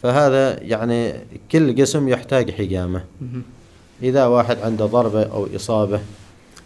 [0.02, 1.14] فهذا يعني
[1.52, 3.04] كل جسم يحتاج حجامة.
[3.20, 3.42] مهم.
[4.02, 6.00] إذا واحد عنده ضربة أو إصابة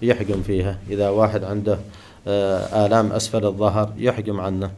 [0.02, 0.78] يحجم فيها.
[0.90, 1.78] إذا واحد عنده
[2.26, 4.70] آه، آلام أسفل الظهر يحجم عنه.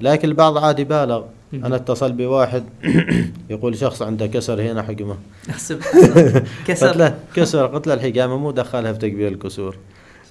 [0.00, 1.22] لكن البعض عادي بالغ
[1.54, 2.64] أنا اتصل بواحد
[3.50, 5.16] يقول شخص عنده كسر هنا حجمه.
[5.56, 6.38] سبحان الله.
[6.38, 7.66] قلت كسر له كسر.
[7.66, 9.76] قلت له الحجامة مو دخلها في تكبير الكسور.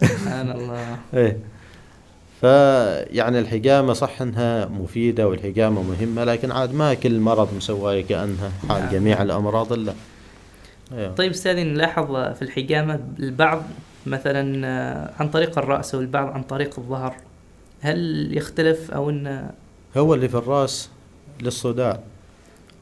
[0.01, 0.97] سبحان الله.
[1.13, 1.37] إيه.
[2.41, 8.81] فيعني الحجامة صح إنها مفيدة والحجامة مهمة لكن عاد ما كل مرض مسوية كأنها حال
[8.81, 8.91] نعم.
[8.91, 9.93] جميع الأمراض لا
[10.91, 11.13] أيوه.
[11.13, 12.05] طيب أستاذي نلاحظ
[12.35, 13.63] في الحجامة البعض
[14.05, 17.15] مثلا آه، عن طريق الرأس والبعض عن طريق الظهر
[17.81, 19.49] هل يختلف أو إن
[19.97, 20.89] هو اللي في الرأس
[21.41, 21.99] للصداع.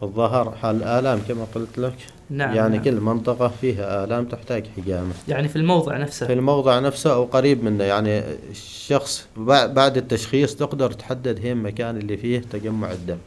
[0.04, 1.96] الظهر حال الآلام كما قلت لك.
[2.30, 2.86] نعم يعني نعم.
[2.86, 5.13] كل منطقة فيها آلام تحتاج حجامة.
[5.28, 7.84] يعني في الموضع في نفسه الموضع نفسه أو قريب منه.
[7.84, 13.17] يعني الشخص بع- بعد التشخيص تقدر تحدد هي المكان اللي فيه تجمع الدم.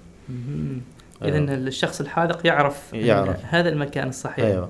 [1.25, 1.55] اذا أيوة.
[1.55, 3.37] الشخص الحاذق يعرف يعرف.
[3.45, 4.45] هذا المكان الصحيح.
[4.45, 4.69] أيوة.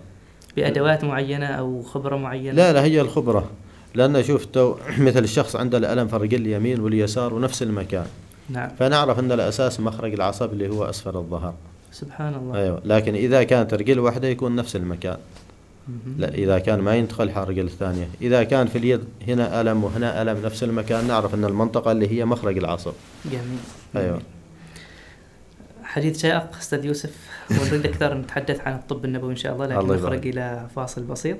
[0.56, 2.52] بأدوات معينة أو خبرة معينة.
[2.52, 3.50] لا لا هي الخبرة.
[3.94, 4.46] لأن شوف
[4.98, 8.06] مثل الشخص عنده الألم في الرجل اليمين واليسار ونفس المكان.
[8.52, 11.54] نعم فنعرف أن الأساس مخرج العصب اللي هو أسفل الظهر
[11.92, 15.16] سبحان الله أيوة لكن إذا كانت رجل واحدة يكون نفس المكان.
[16.18, 20.22] لا إذا كان ما ينتقل حق الرجل الثانية إذا كان في اليد هنا ألم وهنا
[20.22, 22.92] ألم نفس المكان نعرف أن المنطقة اللي هي مخرج العصب
[23.24, 23.58] جميل
[23.96, 24.08] أيوة.
[24.08, 24.22] جميل.
[25.82, 27.16] حديث شائق أستاذ يوسف
[27.50, 30.26] ونريد أكثر نتحدث عن الطب النبوي إن شاء الله لكن الله نخرج.
[30.26, 31.38] إلى فاصل بسيط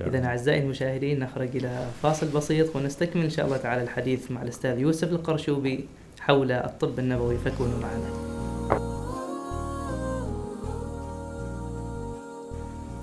[0.00, 0.24] اذا.
[0.24, 5.12] أعزائي المشاهدين نخرج إلى فاصل بسيط ونستكمل إن شاء الله تعالى الحديث مع الأستاذ يوسف
[5.12, 5.84] القرشوبي
[6.20, 8.30] حول الطب النبوي فكونوا معنا.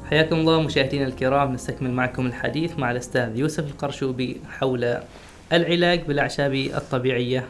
[0.10, 4.98] حياكم الله مشاهدينا الكرام نستكمل معكم الحديث مع الأستاذ يوسف القرشوبي حول
[5.54, 7.46] العلاج بالأعشاب الطبيعية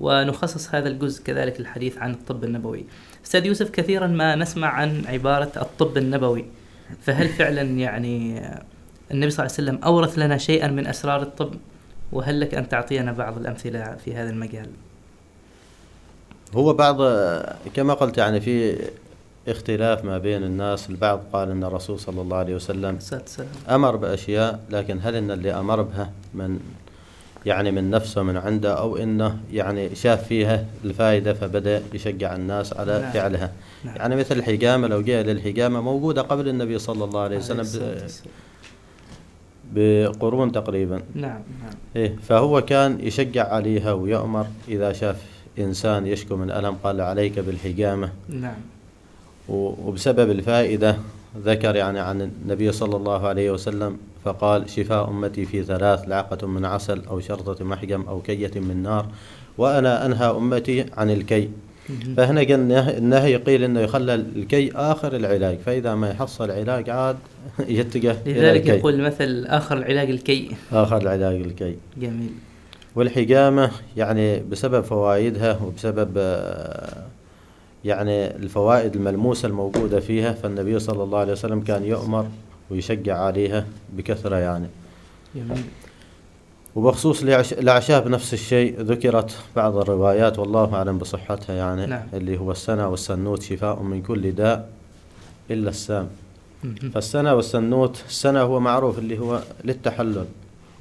[0.00, 2.84] ونخصص هذا الجزء كذلك الحديث عن الطب النبوي.
[3.24, 6.44] أستاذ يوسف كثيرا ما نسمع عن عبارة الطب النبوي
[7.00, 8.42] فهل فعلا يعني
[9.10, 11.54] النبي صلى الله عليه وسلم أورث لنا شيئا من أسرار الطب؟
[12.12, 14.68] وهل لك أن تعطينا بعض الأمثلة في هذا المجال؟
[16.54, 16.96] هو بعض
[17.74, 18.78] كما قلت يعني في
[19.48, 22.98] اختلاف ما بين الناس البعض قال أن الرسول صلى الله عليه وسلم
[23.70, 26.60] أمر بأشياء لكن هل أن اللي أمر بها من
[27.46, 33.00] يعني من نفسه من عنده أو أنه يعني شاف فيها الفائدة فبدأ يشجع الناس على
[33.00, 33.12] نعم.
[33.12, 33.52] فعلها
[33.84, 33.96] نعم.
[33.96, 38.08] يعني مثل الحجامة لو جاء للحجامة موجودة قبل النبي صلى الله عليه وسلم والسلام.
[39.74, 46.50] بقرون تقريبا نعم نعم إيه فهو كان يشجع عليها ويأمر إذا شاف إنسان يشكو من
[46.50, 48.10] ألم قال عليك بالحجامة.
[48.28, 48.54] نعم.
[49.48, 50.96] وبسبب الفائدة
[51.44, 56.64] ذكر يعني عن النبي صلى الله عليه وسلم فقال شفاء أمتي في ثلاث لعقة من
[56.64, 59.06] عسل أو شرطة محجم أو كية من نار
[59.58, 61.48] وأنا أنهى أمتي عن الكي.
[62.16, 67.16] فهنا النهي- قيل أنه يخلى الكي آخر العلاج فإذا ما يحصل علاج عاد
[67.68, 68.78] يتجه لذلك الكي.
[68.78, 70.50] يقول مثل آخر العلاج الكي.
[70.72, 71.76] آخر العلاج الكي.
[71.96, 72.30] جميل.
[72.96, 77.02] والحجامة يعني بسبب فوائدها وبسبب آه،
[77.84, 82.26] يعني الفوائد الملموسة الموجودة فيها فالنبي صلى الله عليه وسلم كان يؤمر
[82.70, 84.66] ويشجع عليها بكثرة يعني
[85.36, 85.62] جميل
[86.74, 92.02] وبخصوص الأعش- الأعشاب نفس الشيء ذكرت بعض الروايات والله أعلم بصحتها يعني نعم.
[92.14, 94.68] اللي هو السنة والسنوت شفاء من كل داء
[95.50, 96.08] إلا السام.
[96.94, 100.24] فالسنة والسنوت السنة هو معروف اللي هو للتحلل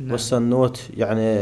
[0.01, 0.11] نعم.
[0.11, 1.39] والسنوت يعني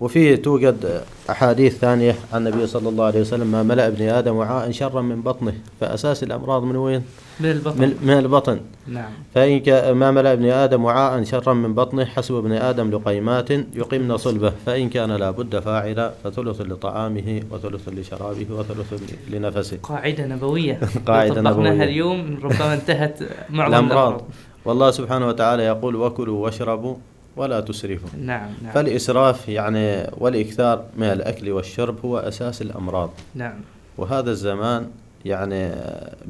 [0.00, 4.70] وفيه توجد أحاديث ثانية عن النبي صلى الله عليه وسلم ما ملأ ابن آدم وعاء
[4.70, 5.54] شرا من بطنه.
[5.80, 7.02] فأساس الأمراض من وين؟
[7.40, 7.80] من البطن.
[7.80, 8.60] من, من البطن.
[8.86, 9.10] نعم.
[9.34, 14.52] فإن ما ملأ ابن آدم وعاء شرا من بطنه حسب ابن آدم لقيمات يقمن صلبه.
[14.66, 19.78] فإن كان لا بد فاعلا فثلث لطعامه وثلث لشرابه وثلث لنفسه.
[19.82, 20.80] قاعدة نبوية.
[21.06, 21.84] قاعدة طبقناها نبوية.
[21.84, 23.18] اليوم ربما انتهت
[23.50, 24.22] معظم الأمراض.
[24.64, 26.96] والله سبحانه وتعالى يقول وكلوا واشربوا
[27.36, 28.72] ولا تسرفوا نعم نعم.
[28.72, 33.10] فالإسراف يعني والإكثار من الأكل والشرب هو أساس الأمراض.
[33.34, 33.54] نعم.
[33.98, 34.86] وهذا الزمان
[35.24, 35.70] يعني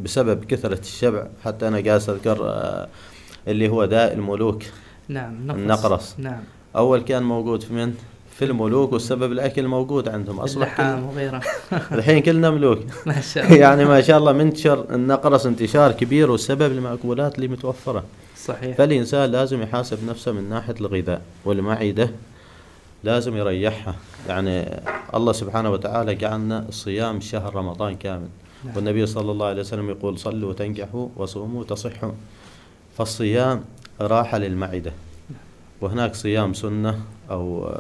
[0.03, 2.89] بسبب كثرة الشبع حتى أنا قاعد أذكر آه،
[3.49, 4.63] اللي هو داء الملوك.
[5.09, 5.59] نعم نقص.
[5.59, 6.15] النقرس.
[6.19, 6.41] نعم.
[6.77, 7.95] أول كان موجود في من؟
[8.39, 11.41] في الملوك والسبب الأكل موجود عندهم أصبح اللحام وغيره
[11.93, 12.79] الحين كلنا ملوك.
[13.07, 13.57] ما شاء الله.
[13.57, 18.05] يعني ما شاء الله منتشر النقرس انتشار كبير والسبب المأكولات اللي متوفرة.
[18.45, 18.77] صحيح.
[18.77, 22.11] فالإنسان لازم يحاسب نفسه من ناحية الغذاء والمعدة
[23.05, 23.95] لازم يريحها.
[24.29, 24.81] يعني
[25.15, 28.29] الله سبحانه وتعالى جعلنا صيام شهر رمضان كامل.
[28.65, 28.77] نعم.
[28.77, 32.13] والنبي صلى الله عليه وسلم يقول صلوا تنجحوا وصوموا تصحوا
[32.99, 33.65] فالصيام
[34.01, 34.93] راحة للمعدة.
[35.81, 37.73] وهناك صيام سنة أو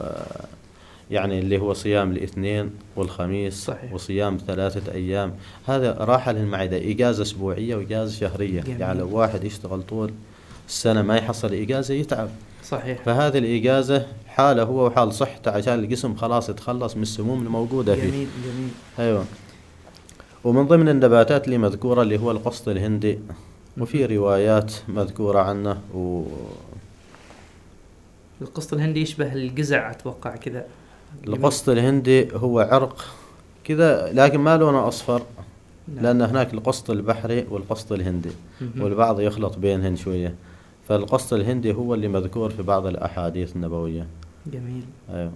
[1.10, 3.92] يعني اللي هو صيام الاثنين والخميس صحيح.
[3.92, 5.34] وصيام ثلاثة أيام.
[5.66, 6.76] هذا راحة للمعدة.
[6.76, 8.60] إجازة أسبوعية وإجازة شهرية.
[8.60, 8.80] جميل.
[8.80, 10.12] يعني لو واحد يشتغل طول
[10.68, 12.28] السنة ما يحصل إجازة يتعب.
[12.64, 13.02] صحيح.
[13.02, 18.02] فهذه الإجازة حاله هو وحال صحته عشان الجسم خلاص يتخلص من السموم الموجودة فيه.
[18.02, 18.70] جميل جميل.
[18.98, 19.24] أيوة.
[20.44, 23.18] ومن ضمن النباتات اللي مذكورة اللي هو القسط الهندي
[23.78, 26.22] وفي روايات مذكورة عنه و
[28.42, 30.66] القسط الهندي يشبه الجزع أتوقع كذا.
[31.26, 33.04] القسط الهندي هو عرق
[33.64, 35.22] كذا لكن ما لونه أصفر
[35.94, 36.04] نعم.
[36.04, 38.30] لأن هناك القسط البحري والقسط الهندي.
[38.78, 40.34] والبعض يخلط بينهن شوية.
[40.88, 44.06] فالقسط الهندي هو اللي مذكور في بعض الأحاديث النبوية
[44.46, 45.32] جميل أيوة.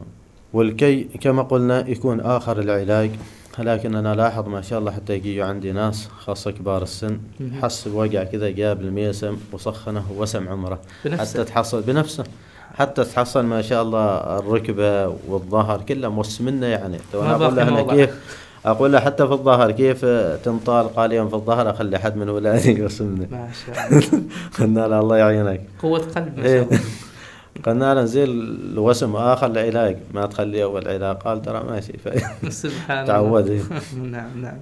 [0.53, 3.11] والكي كما قلنا يكون آخر العلاج
[3.59, 7.19] لكن أنا لاحظ ما شاء الله حتى يجي عندي ناس خاصة كبار السن.
[7.63, 11.41] حس بوجع كذا جاب الميسم وسخنه ووسم عمره بنفسه.
[11.41, 12.25] حتى تحصل بنفسه
[12.75, 17.97] حتى تحصل ما شاء الله الركبة والظهر كله موسمنا يعني ما أقول له.
[17.97, 18.39] كيف
[18.70, 20.04] أقول له حتى في الظهر كيف
[20.44, 23.26] تنطال قال يوم في الظهر أخلي حد من ولادي يرسمني.
[23.31, 24.22] ما شاء الله.
[24.61, 25.61] قلنا له الله يعينك.
[25.83, 26.61] قوة قلب ما إيه.
[26.61, 26.81] شاء الله.
[27.66, 28.24] قلنا له زين
[28.72, 31.16] الوسم آخر العلاج ما تخليه أول علاج.
[31.16, 31.92] قال ترى ماشي
[32.50, 33.07] سبحان الله.
[33.07, 33.62] تعود.
[33.96, 34.59] نعم نعم.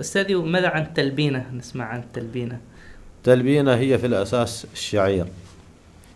[0.00, 2.60] أستاذي وماذا عن التلبينة؟ نسمع عن التلبينة.
[3.24, 5.26] تلبينة هي في الأساس الشعير.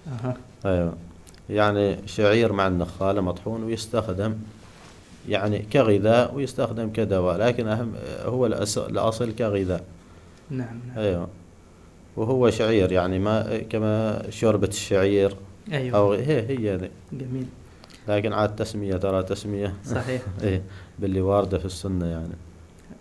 [0.08, 0.36] أها.
[0.66, 0.92] أيوة.
[1.50, 4.34] يعني شعير مع النخالة مطحون ويستخدم
[5.30, 7.92] يعني كغذاء ويستخدم كدواء لكن أهم
[8.24, 9.84] هو الأصل كغذاء.
[10.50, 10.98] نعم نعم.
[10.98, 11.28] أيوة.
[12.16, 15.36] وهو شعير يعني ما كما شوربة الشعير
[15.72, 15.98] أيوه.
[15.98, 16.90] أو هي هي ذي.
[17.12, 17.46] جميل.
[18.08, 19.74] لكن عاد تسمية ترى تسمية.
[19.84, 20.22] صحيح.
[20.42, 20.62] إيه
[20.98, 22.34] باللي واردة في السنة يعني.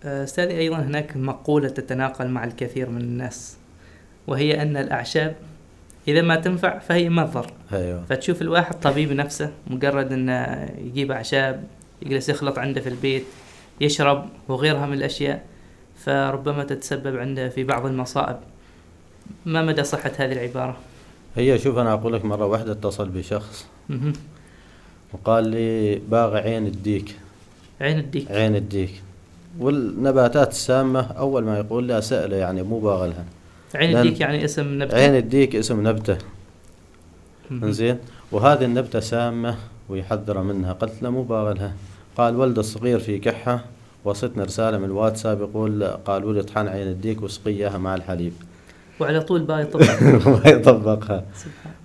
[0.04, 3.56] آه، أستاذي أيضا هناك مقولة تتناقل مع الكثير من الناس
[4.26, 5.36] وهي أن الأعشاب
[6.08, 7.52] إذا ما تنفع فهي مضر.
[7.72, 8.04] أيوة.
[8.04, 11.64] فتشوف الواحد طبيب نفسه مجرد أنه يجيب أعشاب
[12.02, 13.24] يجلس يخلط عنده في البيت
[13.80, 15.44] يشرب وغيرها من الأشياء
[16.04, 18.36] فربما تتسبب عنده في بعض المصائب.
[19.46, 20.76] ما مدى صحة هذه العبارة؟
[21.36, 23.66] هي شوف أنا أقول لك مرة واحدة اتصل بشخص.
[25.12, 27.16] وقال لي باغي عين الديك.
[27.80, 28.30] عين الديك.
[28.30, 29.02] عين الديك.
[29.58, 33.24] والنباتات السامة أول ما يقول لها سأله يعني مو باغلها
[33.74, 36.18] عين الديك يعني اسم نبتة؟ عين الديك اسم نبتة.
[37.50, 37.98] إنزين؟
[38.32, 39.56] وهذه النبتة سامة.
[39.90, 41.72] ويحذر منها قلت له مو باغلها
[42.16, 43.64] قال ولد الصغير في كحة
[44.04, 48.32] وصلتنا رسالة من الواتساب يقول قالوا لي اطحن عين الديك واسقي اياها مع الحليب.
[49.00, 50.00] وعلى طول باقي طبعا
[50.44, 51.24] ما يطبقها.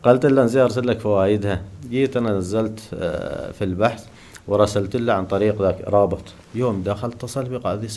[0.03, 1.61] قلت له انزين أرسل لك فوائدها.
[1.89, 4.05] جيت أنا نزلت آه، في البحث
[4.47, 6.23] ورسلت له عن طريق ذاك رابط.
[6.55, 7.87] يوم دخلت اتصل بي قال هذه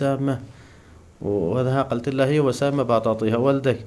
[1.20, 3.78] سامة وهذا قلت له هي وسامة بعطيها ولدك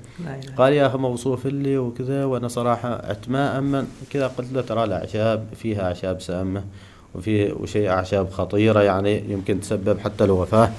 [0.58, 5.46] قال يا أخي موصوف لي وكذا وأنا صراحة ما امن كذا قلت له ترى الاعشاب
[5.56, 6.64] فيها أعشاب سامة
[7.16, 10.72] وفي وشيء أعشاب خطيرة يعني يمكن تسبب حتى الوفاة.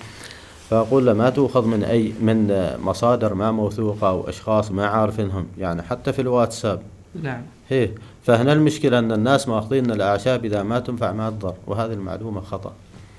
[0.71, 5.83] فأقول له ما تؤخذ من أي من مصادر ما موثوقه أو أشخاص ما عارفينهم يعني
[5.83, 6.83] حتى في الواتساب.
[7.23, 7.43] نعم.
[7.71, 7.91] إيه
[8.23, 12.73] فهنا المشكلة أن الناس ماخذين الأعشاب إذا ما تنفع ما تضر وهذه المعلومة خطأ.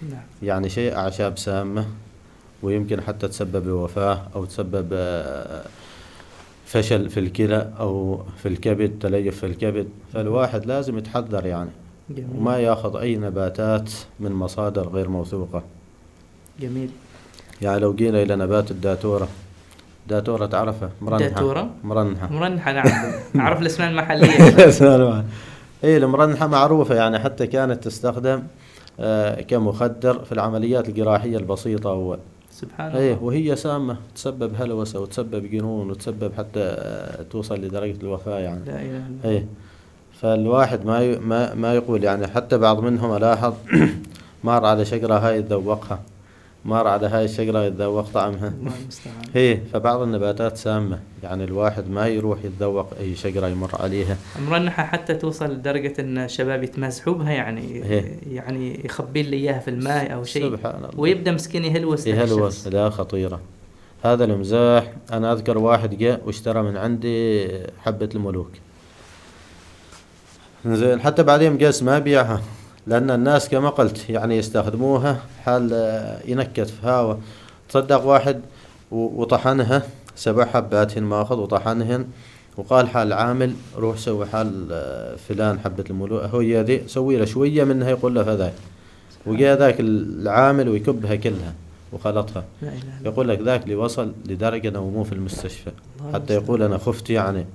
[0.10, 0.22] نعم.
[0.44, 1.86] يعني شيء أعشاب سامة.
[2.64, 5.66] ويمكن حتى تسبب بوفاة أو تسبب آه،
[6.66, 9.88] فشل في الكلى أو في الكبد تليف في الكبد.
[10.14, 11.70] فالواحد لازم يتحذر يعني.
[12.10, 12.28] جميل.
[12.38, 15.64] وما ياخذ أي نباتات من مصادر غير موثوقة.
[16.60, 16.90] جميل.
[17.62, 19.28] يعني لو جينا إلى نبات الداتورة.
[20.08, 21.30] داتورة تعرفها؟ مرنحة.
[21.30, 22.34] داتورة؟ مرنحة.
[22.34, 23.14] مرنحة نعم.
[23.42, 25.24] أعرف الأسماء المحلية.
[25.84, 28.44] اي المرنحة معروفة يعني حتى كانت تستخدم
[29.00, 32.20] آه، كمخدر في العمليات الجراحية البسيطة أول
[32.54, 33.00] سبحان الله.
[33.00, 36.66] إيه وهي سامة تسبب هلوسة وتسبب جنون وتسبب حتى
[37.32, 38.66] توصل لدرجة الوفاة يعني.
[38.66, 39.30] لا إله إلا الله.
[39.30, 39.46] إيه
[40.22, 43.54] فالواحد ما ما ما يقول يعني حتى بعض منهم ألاحظ
[44.44, 46.00] مر على شجرة هاي يتذوقها
[46.66, 48.48] مر على هاي الشجرة يتذوق طعمها.
[48.48, 49.16] الله المستعان.
[49.36, 51.00] هي فبعض النباتات سامة.
[51.24, 54.18] يعني الواحد ما يروح يتذوق أي شجرة يمر عليها.
[54.50, 58.18] مرنحة حتى توصل لدرجة إن الشباب يتمزحوا بها يعني إيه.
[58.32, 60.52] يعني يخبين لي إياها في الماء أو شيء.
[60.52, 60.90] سبحان الله.
[60.98, 62.68] ويبدأ مسكين يهلوس يهلوس.
[62.68, 63.40] لا خطيرة.
[64.04, 67.48] هذا المزاح أنا أذكر واحد جاء واشترى من عندي
[67.86, 68.52] حبة الملوك.
[70.66, 72.42] زين حتى بعدين قاس ما بيعها.
[72.88, 77.16] لأن الناس كما قلت يعني يستخدموها حال آه، ينكت في هوا
[77.70, 78.42] تصدق واحد
[78.92, 79.84] وطحنها
[80.16, 82.06] سبع حبات ماخذ وطحنهن
[82.58, 87.64] وقال حال عامل روح سوي حال آه، فلان حبة الملوك هي ذي سوي له شوية
[87.64, 88.54] منها يقول له فذاك.
[89.26, 91.54] وجاء ذاك العامل ويكبها كلها
[91.94, 92.44] وخلطها.
[93.06, 95.72] يقول لك ذاك اللي وصل لدرجة إنه مو في المستشفى.
[96.14, 97.46] حتى يقول أنا خفت يعني.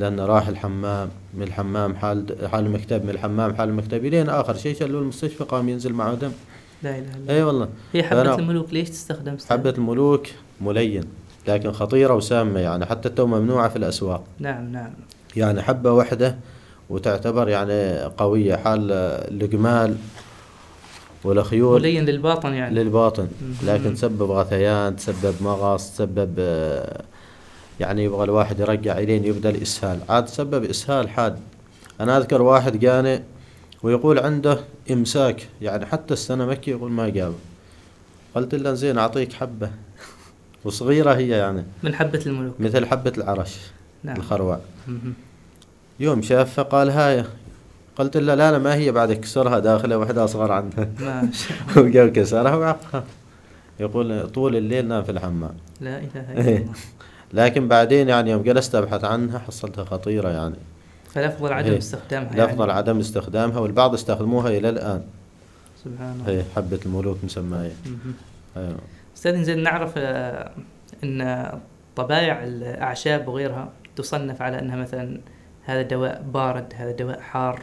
[0.00, 4.76] لأن راح الحمام من الحمام حال حال المكتب من الحمام حال المكتب لين آخر شيء
[4.76, 6.30] شلوا المستشفى قام ينزل معه دم.
[6.82, 7.34] لا إله إلا الله.
[7.34, 7.68] إي والله.
[7.92, 10.26] هي حبة الملوك ليش تستخدم؟ حبة الملوك
[10.60, 11.04] ملين
[11.48, 14.24] لكن خطيرة وسامة يعني حتى تو ممنوعة في الأسواق.
[14.38, 14.90] نعم نعم.
[15.36, 16.36] يعني حبة واحدة
[16.90, 18.56] وتعتبر يعني قوية.
[18.56, 19.96] حال الجمال
[21.24, 22.74] والخيول ملين للباطن يعني.
[22.74, 23.28] للباطن.
[23.66, 27.02] لكن تسبب غثيان تسبب مغص تسبب آه،
[27.80, 29.98] يعني يبغى الواحد يرجع إلين يبدأ الإسهال.
[30.08, 31.38] عاد تسبب إسهال حاد.
[32.00, 33.22] أنا أذكر واحد جاني
[33.82, 37.34] ويقول عنده إمساك يعني حتى السنة مكي يقول ما جاب
[38.34, 39.70] قلت له زين أعطيك حبة.
[40.64, 41.64] وصغيرة هي يعني.
[41.82, 42.54] من حبة الملوك.
[42.60, 43.58] مثل حبة العرش
[44.04, 44.16] نعم.
[44.16, 44.60] الخروع.
[46.00, 47.24] يوم شافها قال هاي.
[47.96, 50.88] قلت له لا لا ما هي بعد كسرها داخله واحدة أصغر عنها.
[51.76, 53.04] وقام كسرها وعقها.
[53.80, 56.72] يقول طول الليل نام في الحمام لا إله إلا الله.
[57.32, 60.56] لكن بعدين يعني يوم جلست أبحث عنها حصلتها خطيرة يعني.
[61.10, 61.78] فالافضل عدم إيه.
[61.78, 62.72] استخدامها الافضل يعني.
[62.72, 65.02] عدم استخدامها والبعض استخدموها إلى الآن.
[65.84, 66.32] سبحان الله.
[66.32, 68.14] هي حبة الملوك مسمايه مهم.
[68.56, 68.78] أيوه.
[69.16, 70.50] أستاذ زين نعرف آه،
[71.04, 71.48] إن
[71.96, 75.20] طبائع الأعشاب وغيرها تصنف على أنها مثلا
[75.64, 77.62] هذا دواء بارد هذا دواء حار.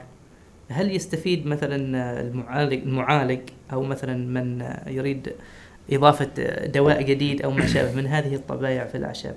[0.70, 1.76] هل يستفيد مثلا
[2.22, 3.40] المعالج المعالج
[3.74, 5.34] أو مثلا من يريد
[5.92, 6.30] إضافة
[6.66, 9.36] دواء جديد أو ما شابه من هذه الطبائع في الأعشاب؟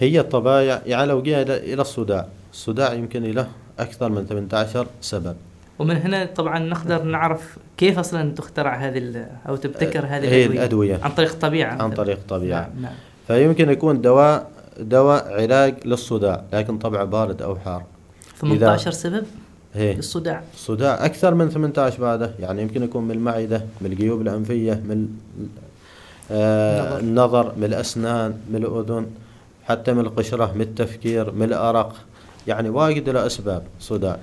[0.00, 2.26] هي الطبايع يعني لو جينا إلى إلى الصداع.
[2.52, 5.36] الصداع يمكن له أكثر من 18 سبب.
[5.78, 10.58] ومن هنا طبعا نقدر نعرف كيف أصلا تخترع هذه أو تبتكر هذه هي الأدوية.
[10.58, 10.98] الأدوية.
[11.02, 11.82] عن طريق الطبيعة.
[11.82, 11.90] عن.
[11.90, 12.60] طريق الطبيعة.
[12.60, 12.92] نعم نعم.
[13.26, 17.82] فيمكن يكون دواء دواء علاج للصداع لكن طبعه بارد أو حار.
[18.40, 19.24] 18 سبب
[19.74, 20.42] هي للصداع.
[20.54, 22.30] الصداع أكثر من 18 بعده.
[22.40, 25.08] يعني يمكن يكون من المعدة من الجيوب الأنفية من
[26.30, 27.00] آه النظر.
[27.00, 29.06] النظر من الأسنان من الأذن.
[29.68, 31.94] حتى من القشرة من التفكير من الأرق.
[32.46, 33.62] يعني واجد له أسباب.
[33.80, 34.18] صداع.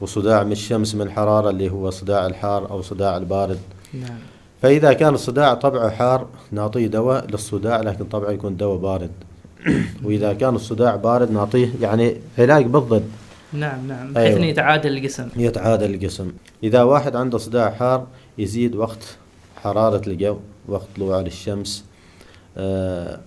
[0.00, 3.58] وصداع من الشمس من الحرارة اللي هو صداع الحار أو صداع البارد.
[3.94, 4.18] نعم.
[4.62, 7.26] فإذا كان الصداع طبعه حار نعطيه دواء.
[7.30, 9.10] للصداع لكن طبعه يكون دواء بارد.
[10.04, 13.10] وإذا كان الصداع بارد نعطيه يعني علاج بالضد.
[13.52, 14.12] نعم نعم.
[14.12, 14.38] بحيث أيوة.
[14.38, 15.28] إنه يتعادل الجسم.
[15.36, 16.32] يتعادل الجسم.
[16.62, 18.06] إذا واحد عنده صداع حار
[18.38, 19.16] يزيد وقت
[19.56, 20.36] حرارة الجو
[20.68, 21.84] وقت طلوع الشمس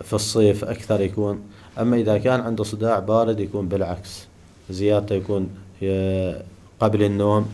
[0.04, 1.40] في الصيف أكثر يكون.
[1.80, 4.28] أما إذا كان عنده صداع بارد يكون بالعكس.
[4.70, 5.50] زيادته يكون
[5.84, 6.42] آه،
[6.80, 7.50] قبل النوم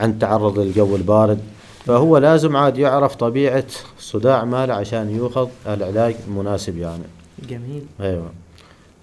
[0.00, 1.38] عند تعرض للجو البارد.
[1.84, 3.66] فهو لازم عاد يعرف طبيعة
[3.98, 7.04] الصداع ماله عشان يوخذ العلاج المناسب يعني.
[7.48, 7.82] جميل.
[8.00, 8.30] أيوه.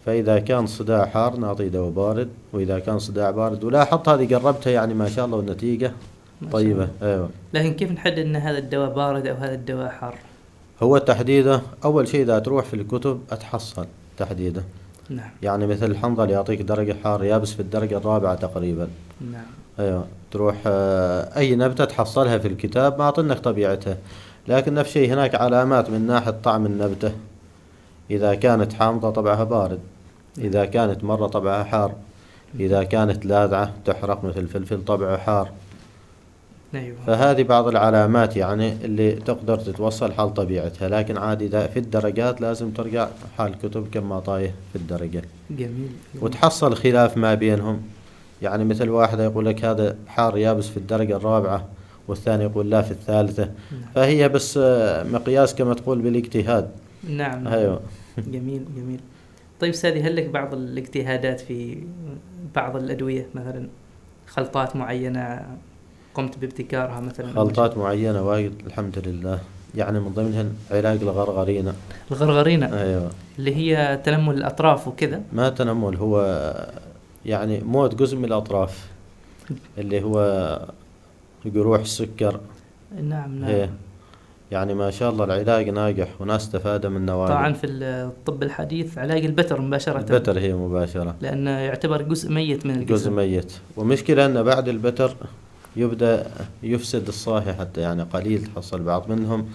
[0.05, 4.93] فإذا كان صداع حار نعطيه دواء بارد وإذا كان صداع بارد ولاحظت هذه قربتها يعني
[4.93, 5.55] ما شاء الله
[6.51, 6.83] طيبة.
[6.83, 6.89] الله.
[7.01, 7.29] أيوه.
[7.53, 10.15] لكن كيف نحدد إن هذا الدواء بارد أو هذا الدواء حار؟
[10.83, 11.61] هو تحديده.
[11.85, 13.85] أول شيء إذا تروح في الكتب أتحصل
[14.17, 14.63] تحديده.
[15.09, 15.29] نعم.
[15.41, 18.87] يعني مثل الحنظل يعطيك درجة حار يابس في الدرجة الرابعة تقريبا.
[19.31, 19.45] نعم.
[19.79, 20.05] أيوه.
[20.31, 23.97] تروح آه، أي نبتة تحصلها في الكتاب ما اعطنك طبيعتها.
[24.47, 27.11] لكن نفس الشيء هناك علامات من ناحية طعم النبتة.
[28.11, 29.79] إذا كانت حامضة طبعها بارد.
[30.37, 31.93] إذا كانت مرة طبعها حار.
[32.59, 35.51] إذا كانت لاذعة تحرق مثل فلفل طبعه حار.
[36.75, 36.97] أيوة.
[37.07, 42.71] فهذه بعض العلامات يعني اللي تقدر تتوصل حال طبيعتها لكن عادي إذا في الدرجات لازم
[42.71, 43.07] ترجع
[43.37, 45.21] حال كتب كما طايه في الدرجة.
[45.49, 45.91] جميل جميل.
[46.21, 47.81] وتحصل خلاف ما بينهم.
[48.41, 51.67] يعني مثل واحد يقول لك هذا حار يابس في الدرجة الرابعة
[52.07, 53.43] والثاني يقول لا في الثالثة.
[53.43, 53.91] نعم.
[53.95, 54.59] فهي بس
[55.11, 56.69] مقياس كما تقول بالاجتهاد.
[57.09, 57.53] نعم نعم.
[57.53, 57.81] أيوه.
[58.33, 58.99] جميل جميل.
[59.59, 61.77] طيب سادي هل لك بعض الاجتهادات في
[62.55, 63.67] بعض الأدوية مثلا
[64.27, 65.45] خلطات معينة
[66.15, 67.33] قمت بابتكارها مثلا.
[67.33, 69.39] خلطات معينة وايد الحمد لله.
[69.75, 71.73] يعني من ضمنها علاج الغرغرينة.
[72.11, 73.09] الغرغرينة؟ أيوه.
[73.39, 76.53] اللي هي تنمل الأطراف وكذا؟ ما تنمل هو
[77.25, 78.87] يعني موت جزء من الأطراف.
[79.77, 80.59] اللي هو
[81.45, 82.39] جروح السكر
[83.01, 83.49] نعم نعم.
[83.49, 83.69] إيه.
[84.51, 89.25] يعني ما شاء الله العلاج ناجح وناس استفاد من طبعا نواجذ في الطب الحديث علاج
[89.25, 89.99] البتر مباشرة.
[89.99, 91.15] البتر هي مباشرة.
[91.21, 93.53] لأنه يعتبر جزء ميت من جزء الجسم ميت.
[93.77, 95.15] ومشكلة أن بعد البتر
[95.75, 96.31] يبدأ
[96.63, 99.49] يفسد الصاحي حتى يعني قليل تحصل بعض منهم.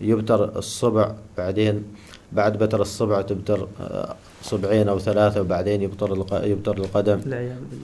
[0.00, 1.84] يبتر الصبع بعدين
[2.32, 7.20] بعد بتر الصبع تبتر آه، صبعين أو ثلاثة وبعدين يبتر يبتر القدم.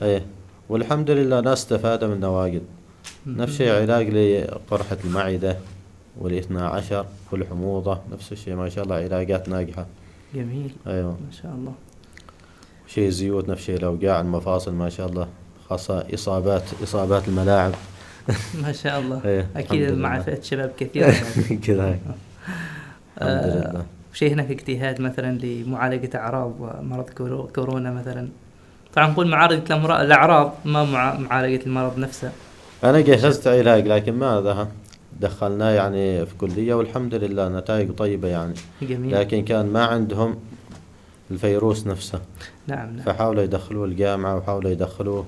[0.01, 0.25] إيه.
[0.69, 2.61] والحمد لله ناس استفاد من نواقد.
[3.27, 5.57] نفس الشيء علاج لقرحة المعدة
[6.19, 7.99] والاثنى عشر والحموضة.
[8.11, 9.85] نفس الشيء ما شاء الله علاجات ناجحة.
[10.35, 10.71] جميل.
[10.87, 11.11] أيوه.
[11.11, 11.73] ما شاء الله.
[12.87, 15.27] شيء زيوت نفس الشيء الأوجاع المفاصل ما شاء الله.
[15.69, 17.71] خاصة إصابات إصابات الملاعب.
[18.63, 19.21] ما شاء الله.
[19.25, 20.19] إيه، أكيد مع.
[20.19, 21.11] فئة شباب كثيرة.
[21.67, 21.89] كذا.
[23.21, 26.53] الحمد آه، شيء هناك اجتهاد مثلا لمعالجة أعراض
[26.83, 28.27] مرض كورو- كورونا مثلا.
[28.95, 32.31] طبعا نقول معالجة الأعراض ما مع معالجة المرض نفسه.
[32.83, 34.67] أنا جهزت علاج لكن ما
[35.21, 38.53] دخلناه يعني في كلية والحمد لله نتائج طيبة يعني.
[38.81, 39.19] جميل.
[39.19, 40.35] لكن كان ما عندهم
[41.31, 42.19] الفيروس نفسه.
[42.67, 43.05] نعم نعم.
[43.05, 45.25] فحاولوا يدخلوه الجامعة وحاولوا يدخلوه.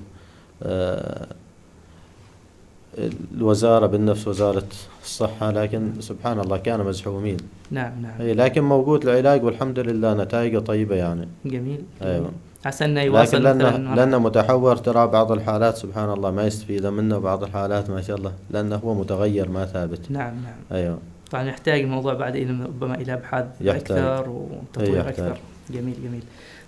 [3.34, 4.66] الوزارة بالنفس وزارة
[5.02, 7.36] الصحة لكن سبحان الله كانوا مزحومين.
[7.70, 8.20] نعم نعم.
[8.20, 11.28] أي لكن موجود العلاج والحمد لله نتائجه طيبة يعني.
[11.44, 11.82] جميل.
[12.02, 12.30] أيوة.
[12.64, 17.18] عسى إنه لكن يواصل لأنه, لأنه متحور ترى بعض الحالات سبحان الله ما يستفيد منه
[17.18, 20.10] بعض الحالات ما شاء الله لأنه هو متغير ما ثابت.
[20.10, 20.54] نعم نعم.
[20.72, 20.98] أيوة.
[21.30, 23.98] طبعا يحتاج الموضوع بعد إلى ربما إلى أبحاث يحتاج.
[23.98, 25.34] أكثر أي وتطوير يحتاج.
[25.72, 26.22] جميل جميل.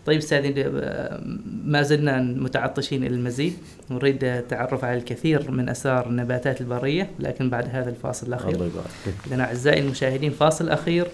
[0.06, 1.20] طيب استاذي آه،
[1.64, 3.56] ما زلنا متعطشين إلى المزيد.
[3.90, 8.54] نريد التعرف على الكثير من أسرار النباتات البرية لكن بعد هذا الفاصل الأخير.
[8.54, 9.40] الله يبارك فيك.
[9.40, 11.06] أعزائي المشاهدين فاصل أخير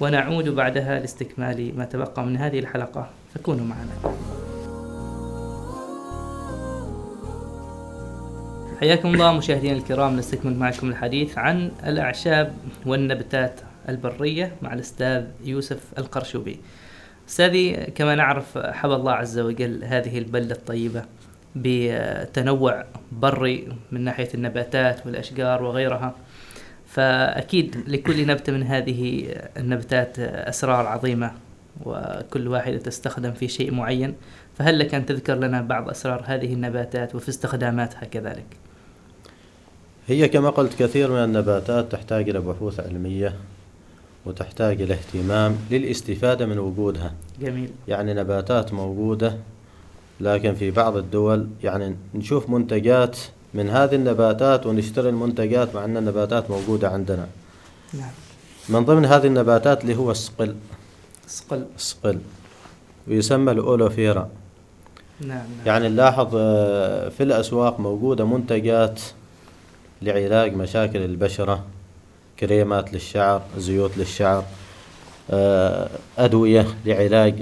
[0.00, 3.10] ونعود بعدها لاستكمال ما تبقى من هذه الحلقة.
[3.34, 4.16] فكونوا معنا.
[8.80, 12.54] حياكم الله مشاهدينا الكرام نستكمل معكم الحديث عن الأعشاب
[12.86, 16.60] والنباتات البرية مع الأستاذ يوسف القرشوبي.
[17.28, 21.04] أستاذي كما نعرف حب الله عز وجل هذه البلدة الطيبة
[21.56, 26.14] بتنوع بري من ناحية النباتات والأشجار وغيرها.
[26.86, 31.32] فأكيد لكل نبتة من هذه النباتات أسرار عظيمة
[31.84, 34.14] وكل واحدة تستخدم في شيء معين.
[34.58, 38.46] فهل لك أن تذكر لنا بعض أسرار هذه النباتات وفي استخداماتها كذلك؟
[40.08, 43.34] هي كما قلت كثير من النباتات تحتاج إلى بحوث علمية
[44.26, 47.12] وتحتاج إلى اهتمام للاستفادة من وجودها.
[47.40, 47.70] جميل.
[47.88, 49.36] يعني نباتات موجودة
[50.20, 53.18] لكن في بعض الدول يعني نشوف منتجات
[53.54, 57.26] من هذه النباتات ونشتري المنتجات مع أن النباتات موجودة عندنا.
[57.94, 58.10] نعم.
[58.68, 60.54] من ضمن هذه النباتات اللي هو الصقل.
[61.26, 61.64] صقل.
[61.76, 62.18] الصقل
[63.08, 64.30] ويسمى الأولوفيرا.
[65.20, 65.46] نعم نعم.
[65.66, 69.00] يعني نلاحظ آه، في الأسواق موجودة منتجات
[70.02, 71.64] لعلاج مشاكل البشرة.
[72.40, 74.44] كريمات للشعر زيوت للشعر
[75.30, 77.34] آه، أدوية لعلاج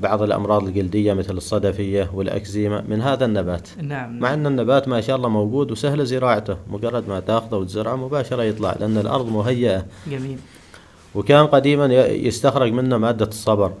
[0.00, 3.68] بعض الأمراض الجلدية مثل الصدفية والأكزيما من هذا النبات.
[3.82, 8.42] نعم مع أن النبات ما شاء الله موجود وسهل زراعته مجرد ما تأخذه وتزرعه مباشرة
[8.42, 9.86] يطلع لأن الأرض مهيئة.
[10.10, 10.38] جميل.
[11.14, 13.72] وكان قديما يستخرج منه مادة الصبر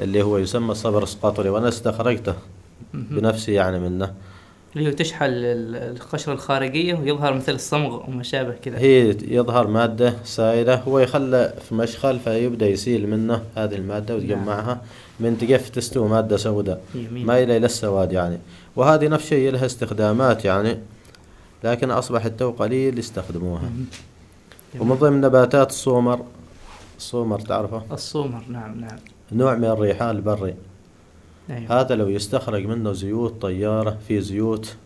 [0.00, 2.34] اللي هو يسمى الصبر السقطري وأنا استخرجته.
[2.94, 4.14] بنفسي يعني منه.
[4.76, 8.78] اللي هو تشحل ال- القشرة الخارجية ويظهر مثل الصمغ وما شابه كذا.
[8.78, 14.80] هي يظهر مادة سائلة هو يخلى في مشخل فيبدأ يسيل منه هذه المادة ويجمعها
[15.20, 16.82] من تقف تستوي مادة سوداء.
[17.12, 18.38] مايلة إلى السواد يعني.
[18.76, 20.78] وهذه نفس الشيء لها استخدامات يعني
[21.64, 23.70] لكن أصبحت تو قليل يستخدموها.
[24.80, 24.94] ومن.
[24.96, 26.20] ضمن نباتات الصومر
[26.98, 28.98] الصومر تعرفه؟ الصومر نعم نعم.
[29.32, 30.54] نوع من الريحان البري.
[31.52, 31.80] أيوة.
[31.80, 34.76] هذا لو يستخرج منه زيوت طيارة في زيوت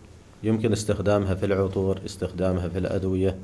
[0.42, 3.36] يمكن استخدامها في العطور استخدامها في الأدوية.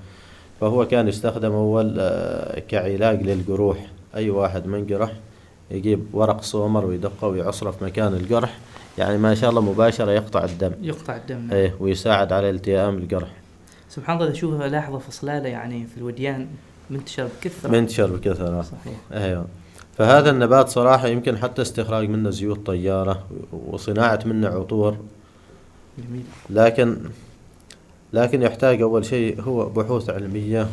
[0.60, 3.86] فهو كان يستخدم أول آه، كعلاج للجروح.
[4.14, 5.12] أي واحد من جرح
[5.70, 8.58] يجيب ورق صومر ويدقه ويعصره في مكان الجرح.
[8.98, 10.72] يعني ما شاء الله مباشرة يقطع الدم.
[10.82, 11.38] يقطع الدم.
[11.38, 11.52] نعم.
[11.52, 13.28] إيه ويساعد على التئام الجرح.
[13.88, 16.46] سبحان الله أشوفها لاحظة فصلالة يعني في الوديان
[16.90, 17.70] منتشر بكثرة.
[17.70, 18.62] منتشر بكثرة.
[18.62, 18.96] صحيح.
[19.12, 19.46] أيوه
[19.98, 24.96] فهذا النبات صراحة يمكن حتى استخراج منه زيوت طيارة وصناعة منه عطور.
[25.98, 26.22] جميل.
[26.50, 26.96] لكن
[28.12, 30.68] لكن يحتاج أول شيء هو بحوث علمية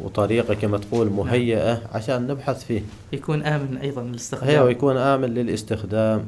[0.00, 2.82] وطريقة كما تقول مهيئة عشان نبحث فيه.
[3.12, 4.48] يكون آمن أيضا للاستخدام.
[4.48, 6.24] هي ويكون آمن للاستخدام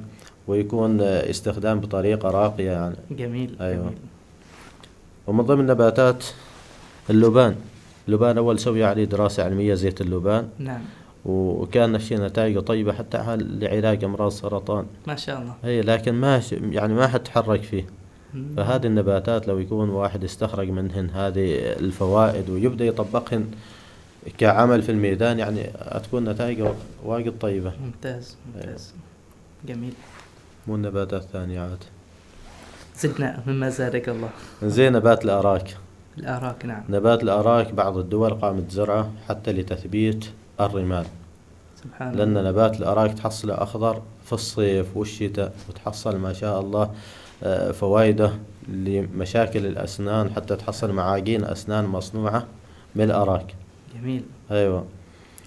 [0.48, 2.96] ويكون استخدام بطريقة راقية يعني.
[3.10, 3.82] جميل أيوة.
[3.82, 3.98] جميل.
[5.26, 6.24] ومن ضمن النباتات
[7.10, 7.54] اللبان.
[8.08, 10.48] اللبان أول سوي عليه دراسة علمية زيت اللبان.
[10.58, 10.80] نعم.
[11.24, 15.54] وكان في نتائجه طيبة حتى لعلاج أمراض السرطان ما شاء الله.
[15.64, 17.86] هي لكن ما يعني ما حد تحرك فيه.
[18.56, 23.50] فهذه النباتات لو يكون واحد استخرج منهن هذه الفوائد ويبدأ يطبقهن
[24.38, 26.72] كعمل في الميدان يعني هتكون نتائجه
[27.04, 27.72] واجد طيبة.
[27.84, 28.94] ممتاز ممتاز.
[29.68, 29.92] جميل.
[30.66, 31.84] مو النباتات الثانية عاد.
[32.98, 34.28] زدنا مما زادك الله.
[34.62, 35.76] زين نبات الأراك.
[36.18, 36.82] الأراك نعم.
[36.88, 40.24] نبات الأراك بعض الدول قامت زرعه حتى لتثبيت
[40.60, 41.04] الرمال.
[41.84, 46.90] سبحان لأن نبات الأراك تحصله أخضر في الصيف والشتاء وتحصل ما شاء الله
[47.42, 48.32] آه، فوائده
[48.68, 52.46] لمشاكل الأسنان حتى تحصل معاجين أسنان مصنوعة
[52.94, 53.54] من الأراك
[53.94, 54.22] جميل.
[54.50, 54.84] أيوة.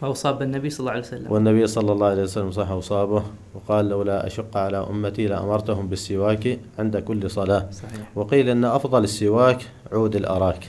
[0.02, 1.32] واصاب النبي صلى الله عليه وسلم.
[1.32, 3.24] والنبي صلى الله عليه وسلم صح وصابه
[3.56, 7.70] وقال لولا أشق على أمتي لأمرتهم بالسواك عند كل صلاة.
[7.72, 8.10] صحيح.
[8.16, 10.68] وقيل أن أفضل السواك عود الأراك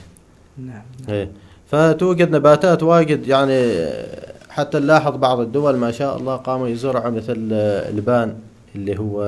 [0.58, 0.82] نعم نعم.
[1.08, 1.30] إيه.
[1.66, 3.86] فتوجد نباتات واجد يعني
[4.50, 8.34] حتى نلاحظ بعض الدول ما شاء الله قاموا يزرعوا مثل البان
[8.74, 9.24] اللي هو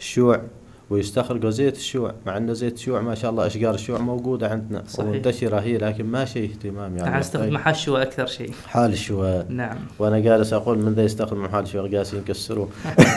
[0.00, 0.40] الشوع.
[0.90, 5.06] ويستخرجوا زيت الشوع مع انه زيت الشوع ما شاء الله أشجار الشوع موجودة عندنا صحيح.
[5.06, 7.20] ومنتشرة هي لكن ما شيء اهتمام يعني.
[7.20, 8.52] أستخدم حشوه أكثر شيء.
[8.66, 9.76] حال الشوع نعم.
[9.98, 12.68] وأنا جالس أقول من ذا يستخدم حال الشوع قاسي يكسروه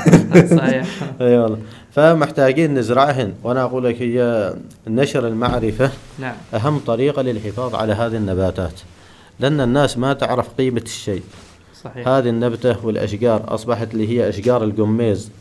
[0.57, 0.88] صحيح.
[1.22, 1.57] أي والله.
[1.91, 3.34] فمحتاجين نزرعهن.
[3.43, 4.53] وأنا أقول لك هي
[4.88, 6.36] نشر المعرفة نعم.
[6.53, 8.80] أهم طريقة للحفاظ على هذه النباتات.
[9.39, 11.24] لأن الناس ما تعرف قيمة الشيء.
[11.84, 12.07] صحيح.
[12.07, 15.32] هذه النبتة والأشجار أصبحت اللي هي أشجار القميز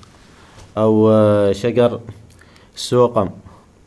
[0.79, 2.01] أو آه، شجر
[2.83, 3.31] السوقم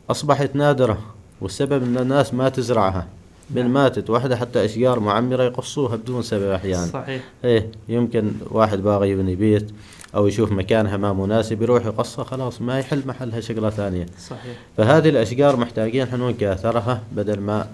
[0.09, 0.97] أصبحت نادرة
[1.41, 3.07] والسبب أن الناس ما تزرعها.
[3.49, 3.73] من نعم.
[3.73, 4.09] ماتت.
[4.09, 6.85] واحدة حتى أشجار معمرة يقصوها بدون سبب أحيانا.
[6.85, 7.23] صحيح.
[7.43, 9.71] إيه يمكن واحد باغي يبني بيت
[10.15, 14.05] أو يشوف مكانها ما مناسب يروح يقصها خلاص ما يحل محلها شجرة ثانية.
[14.29, 14.55] صحيح.
[14.77, 17.67] فهذه الأشجار محتاجين حنون كاثرها بدل ما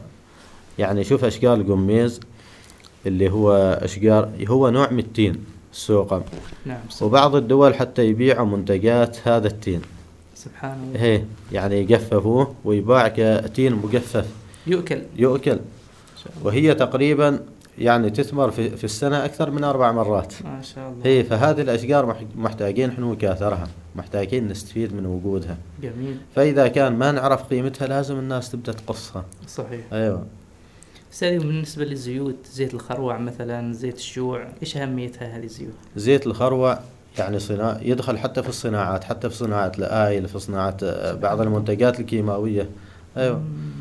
[0.79, 2.19] يعني شوف أشجار القميز
[3.05, 6.21] اللي هو أشجار هو نوع من التين السوقم
[6.65, 9.81] نعم صح- وبعض الدول حتى يبيعوا منتجات هذا التين.
[10.43, 11.01] سبحان الله.
[11.05, 14.25] هي يعني يجففوه ويباع كتين مجفف.
[14.67, 15.01] يؤكل.
[15.15, 15.59] يؤكل.
[16.43, 17.39] وهي تقريبا
[17.77, 20.33] يعني تثمر في, في السنة أكثر من أربع مرات.
[20.43, 21.05] ما شاء الله.
[21.05, 25.57] هي فهذه الأشجار مح- محتاجين حنو كاثرها محتاجين نستفيد من وجودها.
[25.81, 26.17] جميل.
[26.35, 29.25] فإذا كان ما نعرف قيمتها لازم الناس تبدأ تقصها.
[29.47, 29.81] صحيح.
[29.93, 30.25] أيوة.
[31.13, 36.79] استاذي بالنسبة للزيوت زيت الخروع مثلا زيت الشوع إيش أهميتها هذه الزيوت؟ زيت الخروع
[37.17, 41.99] يعني صناعة يدخل حتى في الصناعات حتى في صناعة الآيل في صناعة آه، بعض المنتجات
[41.99, 42.69] الكيماوية.
[43.17, 43.37] أيوة.
[43.37, 43.71] مم.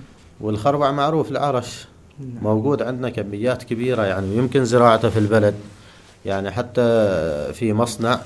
[0.41, 1.87] والخروع معروف العرش
[2.20, 2.43] نعم.
[2.43, 5.55] موجود عندنا كميات كبيرة يعني ويمكن زراعته في البلد.
[6.24, 6.82] يعني حتى
[7.53, 8.20] في مصنع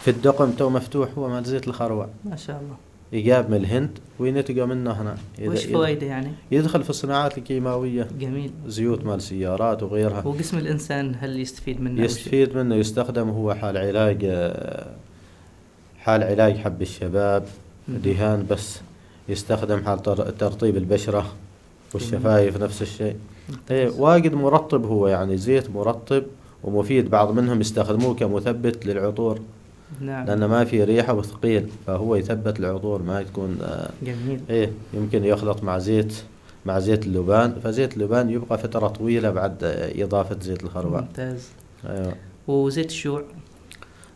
[0.00, 2.08] في الدقم تو مفتوح هو زيت الخروع.
[2.24, 2.89] ما شاء الله.
[3.12, 5.16] يجاب من الهند وينتجوا منه هنا.
[5.42, 8.08] وش فوائده يعني؟ يدخل في الصناعات الكيماوية.
[8.20, 8.50] جميل.
[8.66, 10.26] زيوت مال سيارات وغيرها.
[10.26, 14.24] وجسم الإنسان هل يستفيد منه؟ يستفيد منه يستخدم هو حال علاج
[15.98, 17.44] حال علاج حب الشباب.
[17.88, 18.80] دهان بس.
[19.28, 21.26] يستخدم حال تر- ترطيب البشرة
[21.94, 23.16] والشفايف نفس الشيء.
[23.48, 24.00] ممتاز.
[24.00, 26.22] واجد مرطب هو يعني زيت مرطب
[26.64, 27.10] ومفيد.
[27.10, 29.40] بعض منهم يستخدموه كمثبت للعطور.
[30.00, 30.26] نعم.
[30.26, 34.40] لأنه ما في ريحة وثقيل فهو يثبت العطور ما تكون آه، جميل.
[34.50, 36.14] إيه يمكن يخلط مع زيت
[36.66, 37.60] مع زيت اللبان.
[37.64, 41.48] فزيت اللبان يبقى فترة طويلة بعد آه، إضافة زيت الخروع ممتاز.
[41.86, 42.14] أيوة.
[42.48, 43.22] وزيت الشوع؟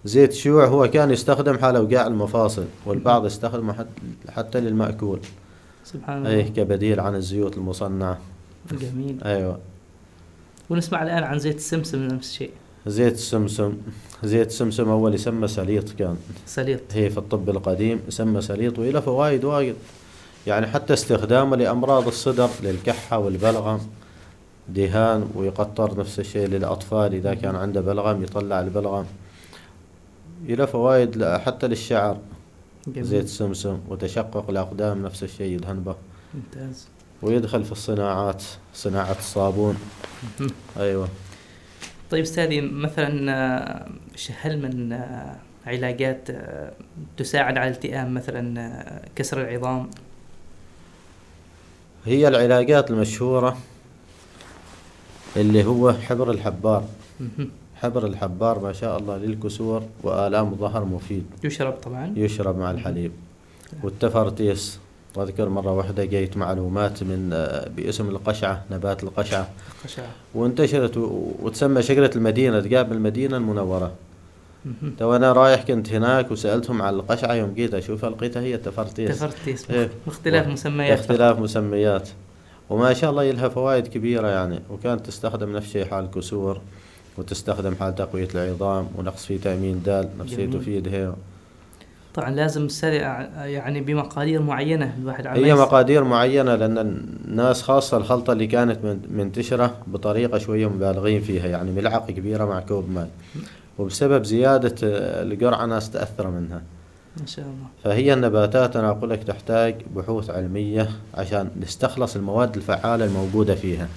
[0.05, 3.87] زيت الشيوع هو كان يستخدم حال أوجاع المفاصل والبعض يستخدمه حت-
[4.31, 5.20] حتى للمأكول.
[5.85, 6.31] سبحان الله.
[6.31, 8.18] أيه كبديل عن الزيوت المصنعة.
[8.72, 9.18] جميل.
[9.25, 9.59] أيوة.
[10.70, 12.51] ونسمع الآن عن زيت السمسم نفس الشيء.
[12.87, 13.76] زيت السمسم
[14.24, 16.16] زيت السمسم أول يسمى سليط كان.
[16.47, 16.80] سليط.
[16.93, 19.74] هي في الطب القديم يسمى سليط وله فوائد واجد
[20.47, 23.80] يعني حتى استخدامه لأمراض الصدر للكحة والبلغم
[24.68, 29.07] دهان ويقطر نفس الشيء للأطفال إذا كان عنده بلغم يطلع البلغم.
[30.49, 32.16] له فوائد حتى للشعر.
[32.87, 33.05] جميل.
[33.05, 35.95] زيت السمسم وتشقق الأقدام نفس الشيء يدهن به
[36.35, 36.87] ممتاز.
[37.22, 38.43] ويدخل في الصناعات
[38.74, 39.76] صناعة الصابون.
[40.41, 41.09] مهم.
[42.11, 43.89] طيب أستاذي مثلا آه،
[44.41, 45.37] هل من آه،
[45.67, 46.73] علاجات آه،
[47.17, 49.91] تساعد على التئام مثلا كسر العظام؟
[52.07, 53.59] هي العلاجات المشهورة
[55.37, 56.85] اللي هو حبر الحبار.
[57.77, 61.27] حبر الحبار ما شاء الله للكسور وآلام الظهر مفيد.
[61.45, 62.13] يشرب طبعا.
[62.17, 63.13] يشرب مع الحليب.
[63.83, 64.79] والتفرتيس.
[65.17, 69.49] واذكر مرة واحدة جيت معلومات من آه، باسم القشعة نبات القشعة.
[69.85, 70.97] قشعة وانتشرت
[71.43, 73.93] وتسمى شجرة المدينة تقابل المدينة المنورة.
[74.65, 74.95] مهم.
[74.99, 79.71] تو أنا رايح كنت هناك وسألتهم عن القشعة يوم جيت اشوفها لقيتها هي التفرتيس تفرتيس.
[79.71, 79.91] إيه.
[80.07, 82.09] باختلاف مسميات اختلاف مسميات.
[82.71, 84.61] وما شاء الله لها فوائد كبيرة يعني.
[84.71, 86.61] وكانت تستخدم نفس الشيء حال الكسور
[87.19, 90.61] وتستخدم حال تقوية العظام ونقص فيتامين د نفس الشيء جميل.
[90.61, 91.12] تفيد هي.
[92.15, 96.79] طبعا لازم السريع يعني بمقادير معينة الواحد هي مقادير معينة لأن
[97.29, 102.61] الناس خاصة الخلطة اللي كانت من- منتشرة بطريقة شوية مبالغين فيها يعني ملعقة كبيرة مع
[102.61, 103.11] كوب ماء
[103.79, 106.62] وبسبب زيادة آه، القرعة ناس تأثر منها.
[107.21, 107.67] ما شاء الله.
[107.85, 113.89] فهي النباتات أنا أقول لك تحتاج بحوث علمية عشان نستخلص المواد الفعالة الموجودة فيها.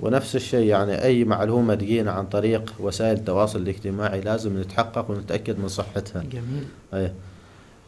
[0.00, 5.68] ونفس الشيء يعني أي معلومة تجينا عن طريق وسائل التواصل الاجتماعي لازم نتحقق ونتأكد من
[5.68, 6.22] صحتها.
[6.22, 6.64] جميل.
[6.94, 7.14] أيه.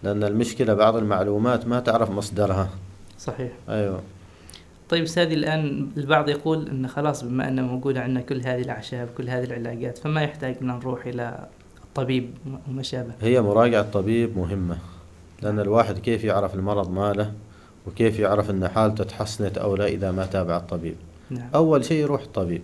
[0.03, 2.71] لأن المشكلة بعض المعلومات ما تعرف مصدرها.
[3.19, 3.53] صحيح.
[3.69, 4.01] أيوة.
[4.89, 9.29] طيب سادي الآن البعض يقول أن خلاص بما أن موجودة عندنا كل هذه الأعشاب كل
[9.29, 11.47] هذه العلاجات فما يحتاج أن نروح إلى
[11.85, 12.31] الطبيب
[12.69, 14.79] وما شابه هي مراجعة طبيب مهمة.
[15.43, 17.33] لأن الواحد كيف يعرف المرض ماله
[17.87, 20.95] وكيف يعرف أن حالته تحسنت أو لا إذا ما تابع الطبيب.
[21.33, 21.49] نعم.
[21.55, 22.63] أول شيء يروح الطبيب.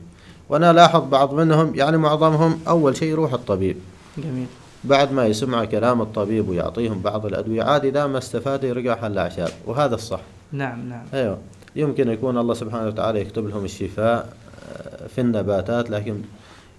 [0.48, 3.76] وأنا لاحظ بعض منهم يعني معظمهم أول شيء يروح الطبيب.
[4.18, 4.46] جميل.
[4.84, 9.50] بعد ما يسمع كلام الطبيب ويعطيهم بعض الأدوية عادي إذا ما استفاد يرجع حل الأعشاب.
[9.66, 10.20] وهذا الصح.
[10.52, 11.04] نعم نعم.
[11.14, 11.38] أيوة.
[11.76, 14.32] يمكن يكون الله سبحانه وتعالى يكتب لهم الشفاء
[14.72, 16.22] آه، في النباتات لكن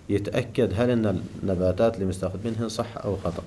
[0.10, 3.44] يتأكد هل أن النباتات اللي مستخدمينها صح أو خطأ.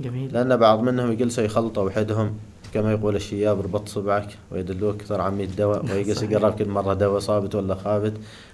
[0.00, 0.32] جميل.
[0.32, 2.34] لأن بعض منهم يجلسوا يخلطوا وحدهم.
[2.74, 6.30] كما يقول الشياب ربط صبعك ويدلوك كثر عن 100 دواء ويجلس صحيح.
[6.30, 8.12] يقرب كل مرة دواء صابت ولا خابت.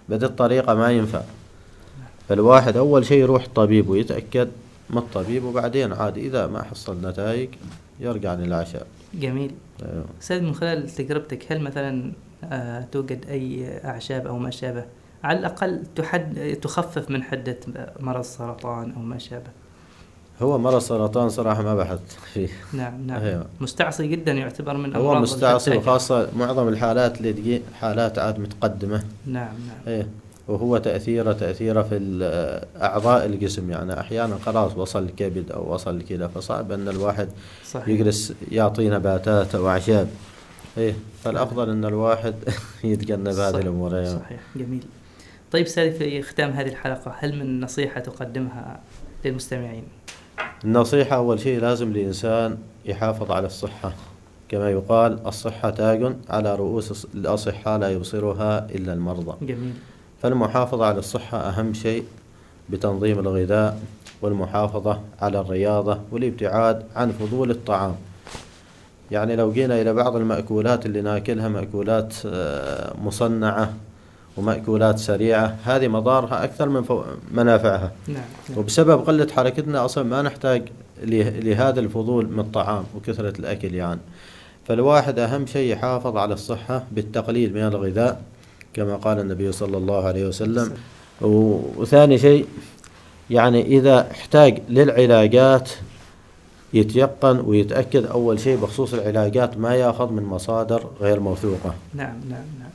[0.09, 1.23] بهذه الطريقة ما ينفع.
[2.29, 4.49] فالواحد أول شيء يروح طبيب ويتأكد
[4.91, 7.49] من الطبيب وبعدين عاد إذا ما حصل نتائج
[8.01, 8.87] يرجع للعشاء.
[9.15, 9.51] جميل.
[9.83, 10.05] أيوة.
[10.21, 12.13] سيد من خلال تجربتك هل مثلا
[12.45, 14.85] آه، توجد أي أعشاب أو ما شابه؟
[15.25, 17.57] على الأقل تحد تخفف من حدة
[18.01, 19.51] مرض السرطان أو ما شابه.
[20.43, 23.23] هو مرض سرطان صراحة ما بحثت فيه نعم نعم.
[23.23, 23.47] أيوة.
[23.61, 25.77] مستعصي جدا يعتبر من هو أمراض مستعصي.
[25.77, 29.05] وخاصة معظم الحالات اللي تجي حالات عاد متقدمة.
[29.27, 29.77] نعم نعم.
[29.95, 30.07] إيه.
[30.49, 31.97] وهو تأثيره تأثيره في
[32.83, 33.71] أعضاء الجسم.
[33.71, 37.29] يعني أحيانا خلاص وصل الكبد أو وصل الكلى فصعب أن الواحد
[37.71, 37.89] صحيح.
[37.89, 40.09] يجلس يعطي نباتات أو أعشاب.
[40.79, 40.95] إيه.
[41.25, 42.35] فالأفضل أن الواحد
[42.85, 43.55] يتجنب هذه صحيح.
[43.63, 43.97] الأمور.
[43.97, 44.19] أيوة.
[44.19, 44.41] صحيح.
[44.57, 44.85] جميل.
[45.53, 48.81] طيب سادي في ختام هذه الحلقة هل من نصيحة تقدمها
[49.25, 49.85] للمستمعين؟
[50.65, 53.93] النصيحة أول شيء لازم الإنسان يحافظ على الصحة.
[54.49, 59.47] كما يقال الصحة تاج على رؤوس الأصحاء لا يبصرها إلا المرضى.
[59.47, 59.73] جميل.
[60.23, 62.05] فالمحافظة على الصحة أهم شيء
[62.71, 63.81] بتنظيم الغذاء
[64.23, 67.95] والمحافظة على الرياضة والابتعاد عن فضول الطعام.
[69.11, 73.75] يعني لو جينا إلى بعض المأكولات اللي ناكلها مأكولات آه، مصنعة
[74.37, 75.57] ومأكولات سريعة.
[75.65, 77.03] هذه مضارها أكثر من فو-
[77.35, 77.93] منافعها.
[78.09, 78.17] نعم
[78.49, 78.59] نعم.
[78.59, 80.63] وبسبب قلة حركتنا أصلا ما نحتاج
[81.03, 84.01] له- لهذا الفضول من الطعام وكثرة الأكل يعني.
[84.69, 88.23] فالواحد أهم شيء يحافظ على الصحة بالتقليل من الغذاء
[88.75, 90.73] كما قال النبي صلى الله عليه وسلم.
[91.21, 92.47] وثاني شيء
[93.31, 95.71] يعني إذا احتاج للعلاجات
[96.75, 101.75] يتيقن ويتأكد أول شيء بخصوص العلاجات ما يأخذ من مصادر غير موثوقة.
[101.95, 102.71] نعم نعم نعم.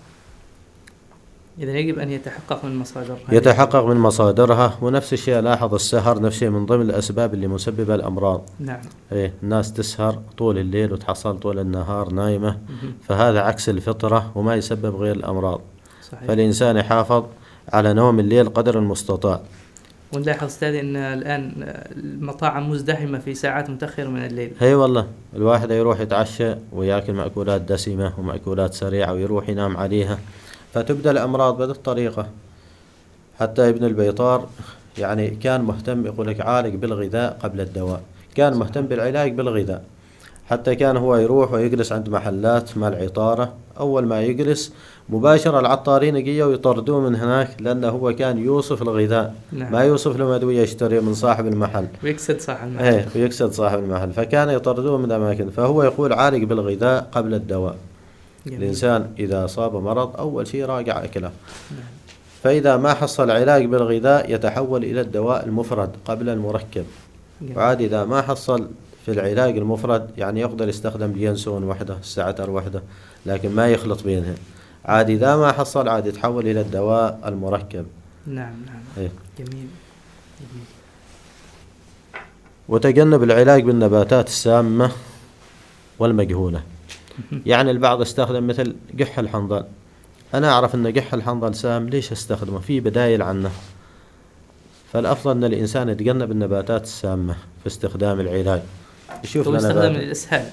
[1.59, 6.35] إذا يجب أن يتحقق من مصادر هذه- يتحقق من مصادرها ونفس الشيء لاحظ السهر نفس
[6.35, 8.41] الشيء من ضمن الأسباب اللي مسببة الأمراض.
[8.59, 8.81] نعم.
[9.11, 12.57] إيه الناس تسهر طول الليل وتحصل طول النهار نايمة.
[13.07, 15.61] فهذا عكس الفطرة وما يسبب غير الأمراض.
[16.11, 16.23] صحيح.
[16.23, 17.25] فالإنسان يحافظ
[17.73, 19.41] على نوم الليل قدر المستطاع
[20.13, 21.51] ونلاحظ أستاذي إن الآن
[21.97, 24.51] المطاعم مزدحمة في ساعات متأخرة من الليل.
[24.59, 30.17] هي والله الواحد يروح يتعشى ويأكل مأكولات دسمة ومأكولات سريعة ويروح ينام عليها.
[30.73, 32.25] فتبدأ الأمراض بهذه الطريقة
[33.39, 34.47] حتى ابن البيطار
[34.97, 38.01] يعني كان مهتم يقول لك عالج بالغذاء قبل الدواء.
[38.35, 39.83] كان مهتم بالعلاج بالغذاء.
[40.49, 43.53] حتى كان هو يروح ويجلس عند محلات مال عطارة.
[43.79, 44.73] أول ما يجلس
[45.09, 49.35] مباشرة العطارين يجوا ويطردوه من هناك لأنه هو كان يوصف الغذاء.
[49.51, 49.71] نعم.
[49.71, 51.87] ما يوصف له أدوية يشتري من صاحب المحل.
[52.03, 52.83] ويكسد صح المحل.
[52.85, 54.11] إيه ويكسد صاحب المحل.
[54.13, 57.75] فكان يطردوه من الأماكن فهو يقول عالج بالغذاء قبل الدواء.
[58.49, 58.63] جميل.
[58.63, 61.31] الإنسان إذا أصاب مرض أول شيء راجع أكله.
[62.43, 66.85] فإذا ما حصل علاج بالغذاء يتحول إلى الدواء المفرد قبل المركب
[67.41, 67.57] جميل.
[67.57, 68.67] وعاد إذا ما حصل
[69.05, 72.81] في العلاج المفرد يعني يقدر يستخدم بينسون وحده السعتر وحده
[73.25, 74.35] لكن ما يخلط بينها
[74.85, 77.85] عاد إذا ما حصل عاد يتحول إلى الدواء المركب
[78.27, 79.11] نعم نعم إيه.
[79.37, 79.67] جميل
[80.39, 80.65] جميل
[82.69, 84.91] وتجنب العلاج بالنباتات السامة
[85.99, 86.63] والمجهولة
[87.45, 89.63] يعني البعض استخدم مثل قح الحنظل.
[90.33, 93.51] أنا أعرف أن قح الحنظل سام ليش أستخدمه؟ في بدايل عنه.
[94.93, 98.61] فالأفضل أن الإنسان يتجنب النباتات السامة في استخدام العلاج.
[99.23, 100.45] يشوف يستخدم نبات للإسهال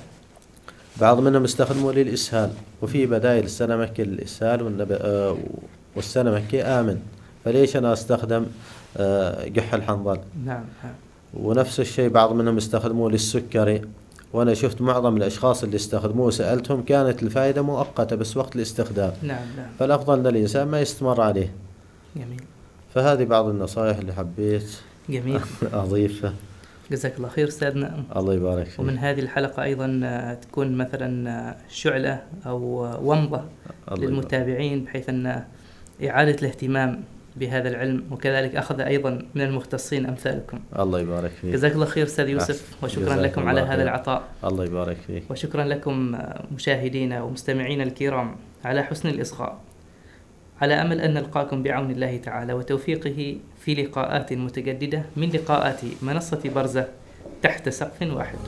[1.00, 1.20] بعض.
[1.20, 2.50] منهم يستخدموا للإسهال
[2.82, 4.92] وفي بدايل السنمكي للإسهال والنب...
[4.92, 5.36] آه،
[5.96, 7.00] والسنمكي آمن.
[7.44, 8.46] فليش أنا أستخدم
[8.96, 10.94] آه، قح الحنظل؟ نعم نعم.
[11.34, 13.82] ونفس الشيء بعض منهم يستخدموه للسكري.
[14.32, 19.12] وأنا شفت معظم الأشخاص اللي استخدموه سالتهم كانت الفائدة مؤقتة بس وقت الاستخدام.
[19.22, 19.68] نعم نعم.
[19.78, 21.52] فالأفضل أن الإنسان ما يستمر عليه.
[22.16, 22.40] جميل.
[22.94, 25.40] فهذه بعض النصائح اللي حبيت جميل.
[25.72, 26.34] أضيفها.
[26.90, 28.04] جزاك الله خير أستاذنا.
[28.16, 28.80] الله يبارك فيك.
[28.80, 33.44] ومن هذه الحلقة أيضا آه، تكون مثلا آه، شعلة أو آه، يبارك.
[33.98, 35.44] للمتابعين بحيث أن
[36.04, 37.02] إعادة الاهتمام.
[37.36, 40.58] بهذا العلم وكذلك أخذ أيضا من المختصين أمثالكم.
[40.78, 41.52] الله يبارك فيك.
[41.52, 42.84] جزاك الله خير أستاذ يوسف.
[42.84, 43.82] وشكرا لكم على هذا.
[43.82, 44.22] العطاء.
[44.44, 45.30] الله يبارك فيك.
[45.30, 46.18] وشكرا لكم
[46.54, 49.58] مشاهدينا ومستمعينا الكرام على حسن الإصغاء.
[50.60, 56.88] على أمل أن نلقاكم بعون الله تعالى وتوفيقه في لقاءات متجددة من لقاءات منصة برزة
[57.42, 58.38] تحت سقف واحد.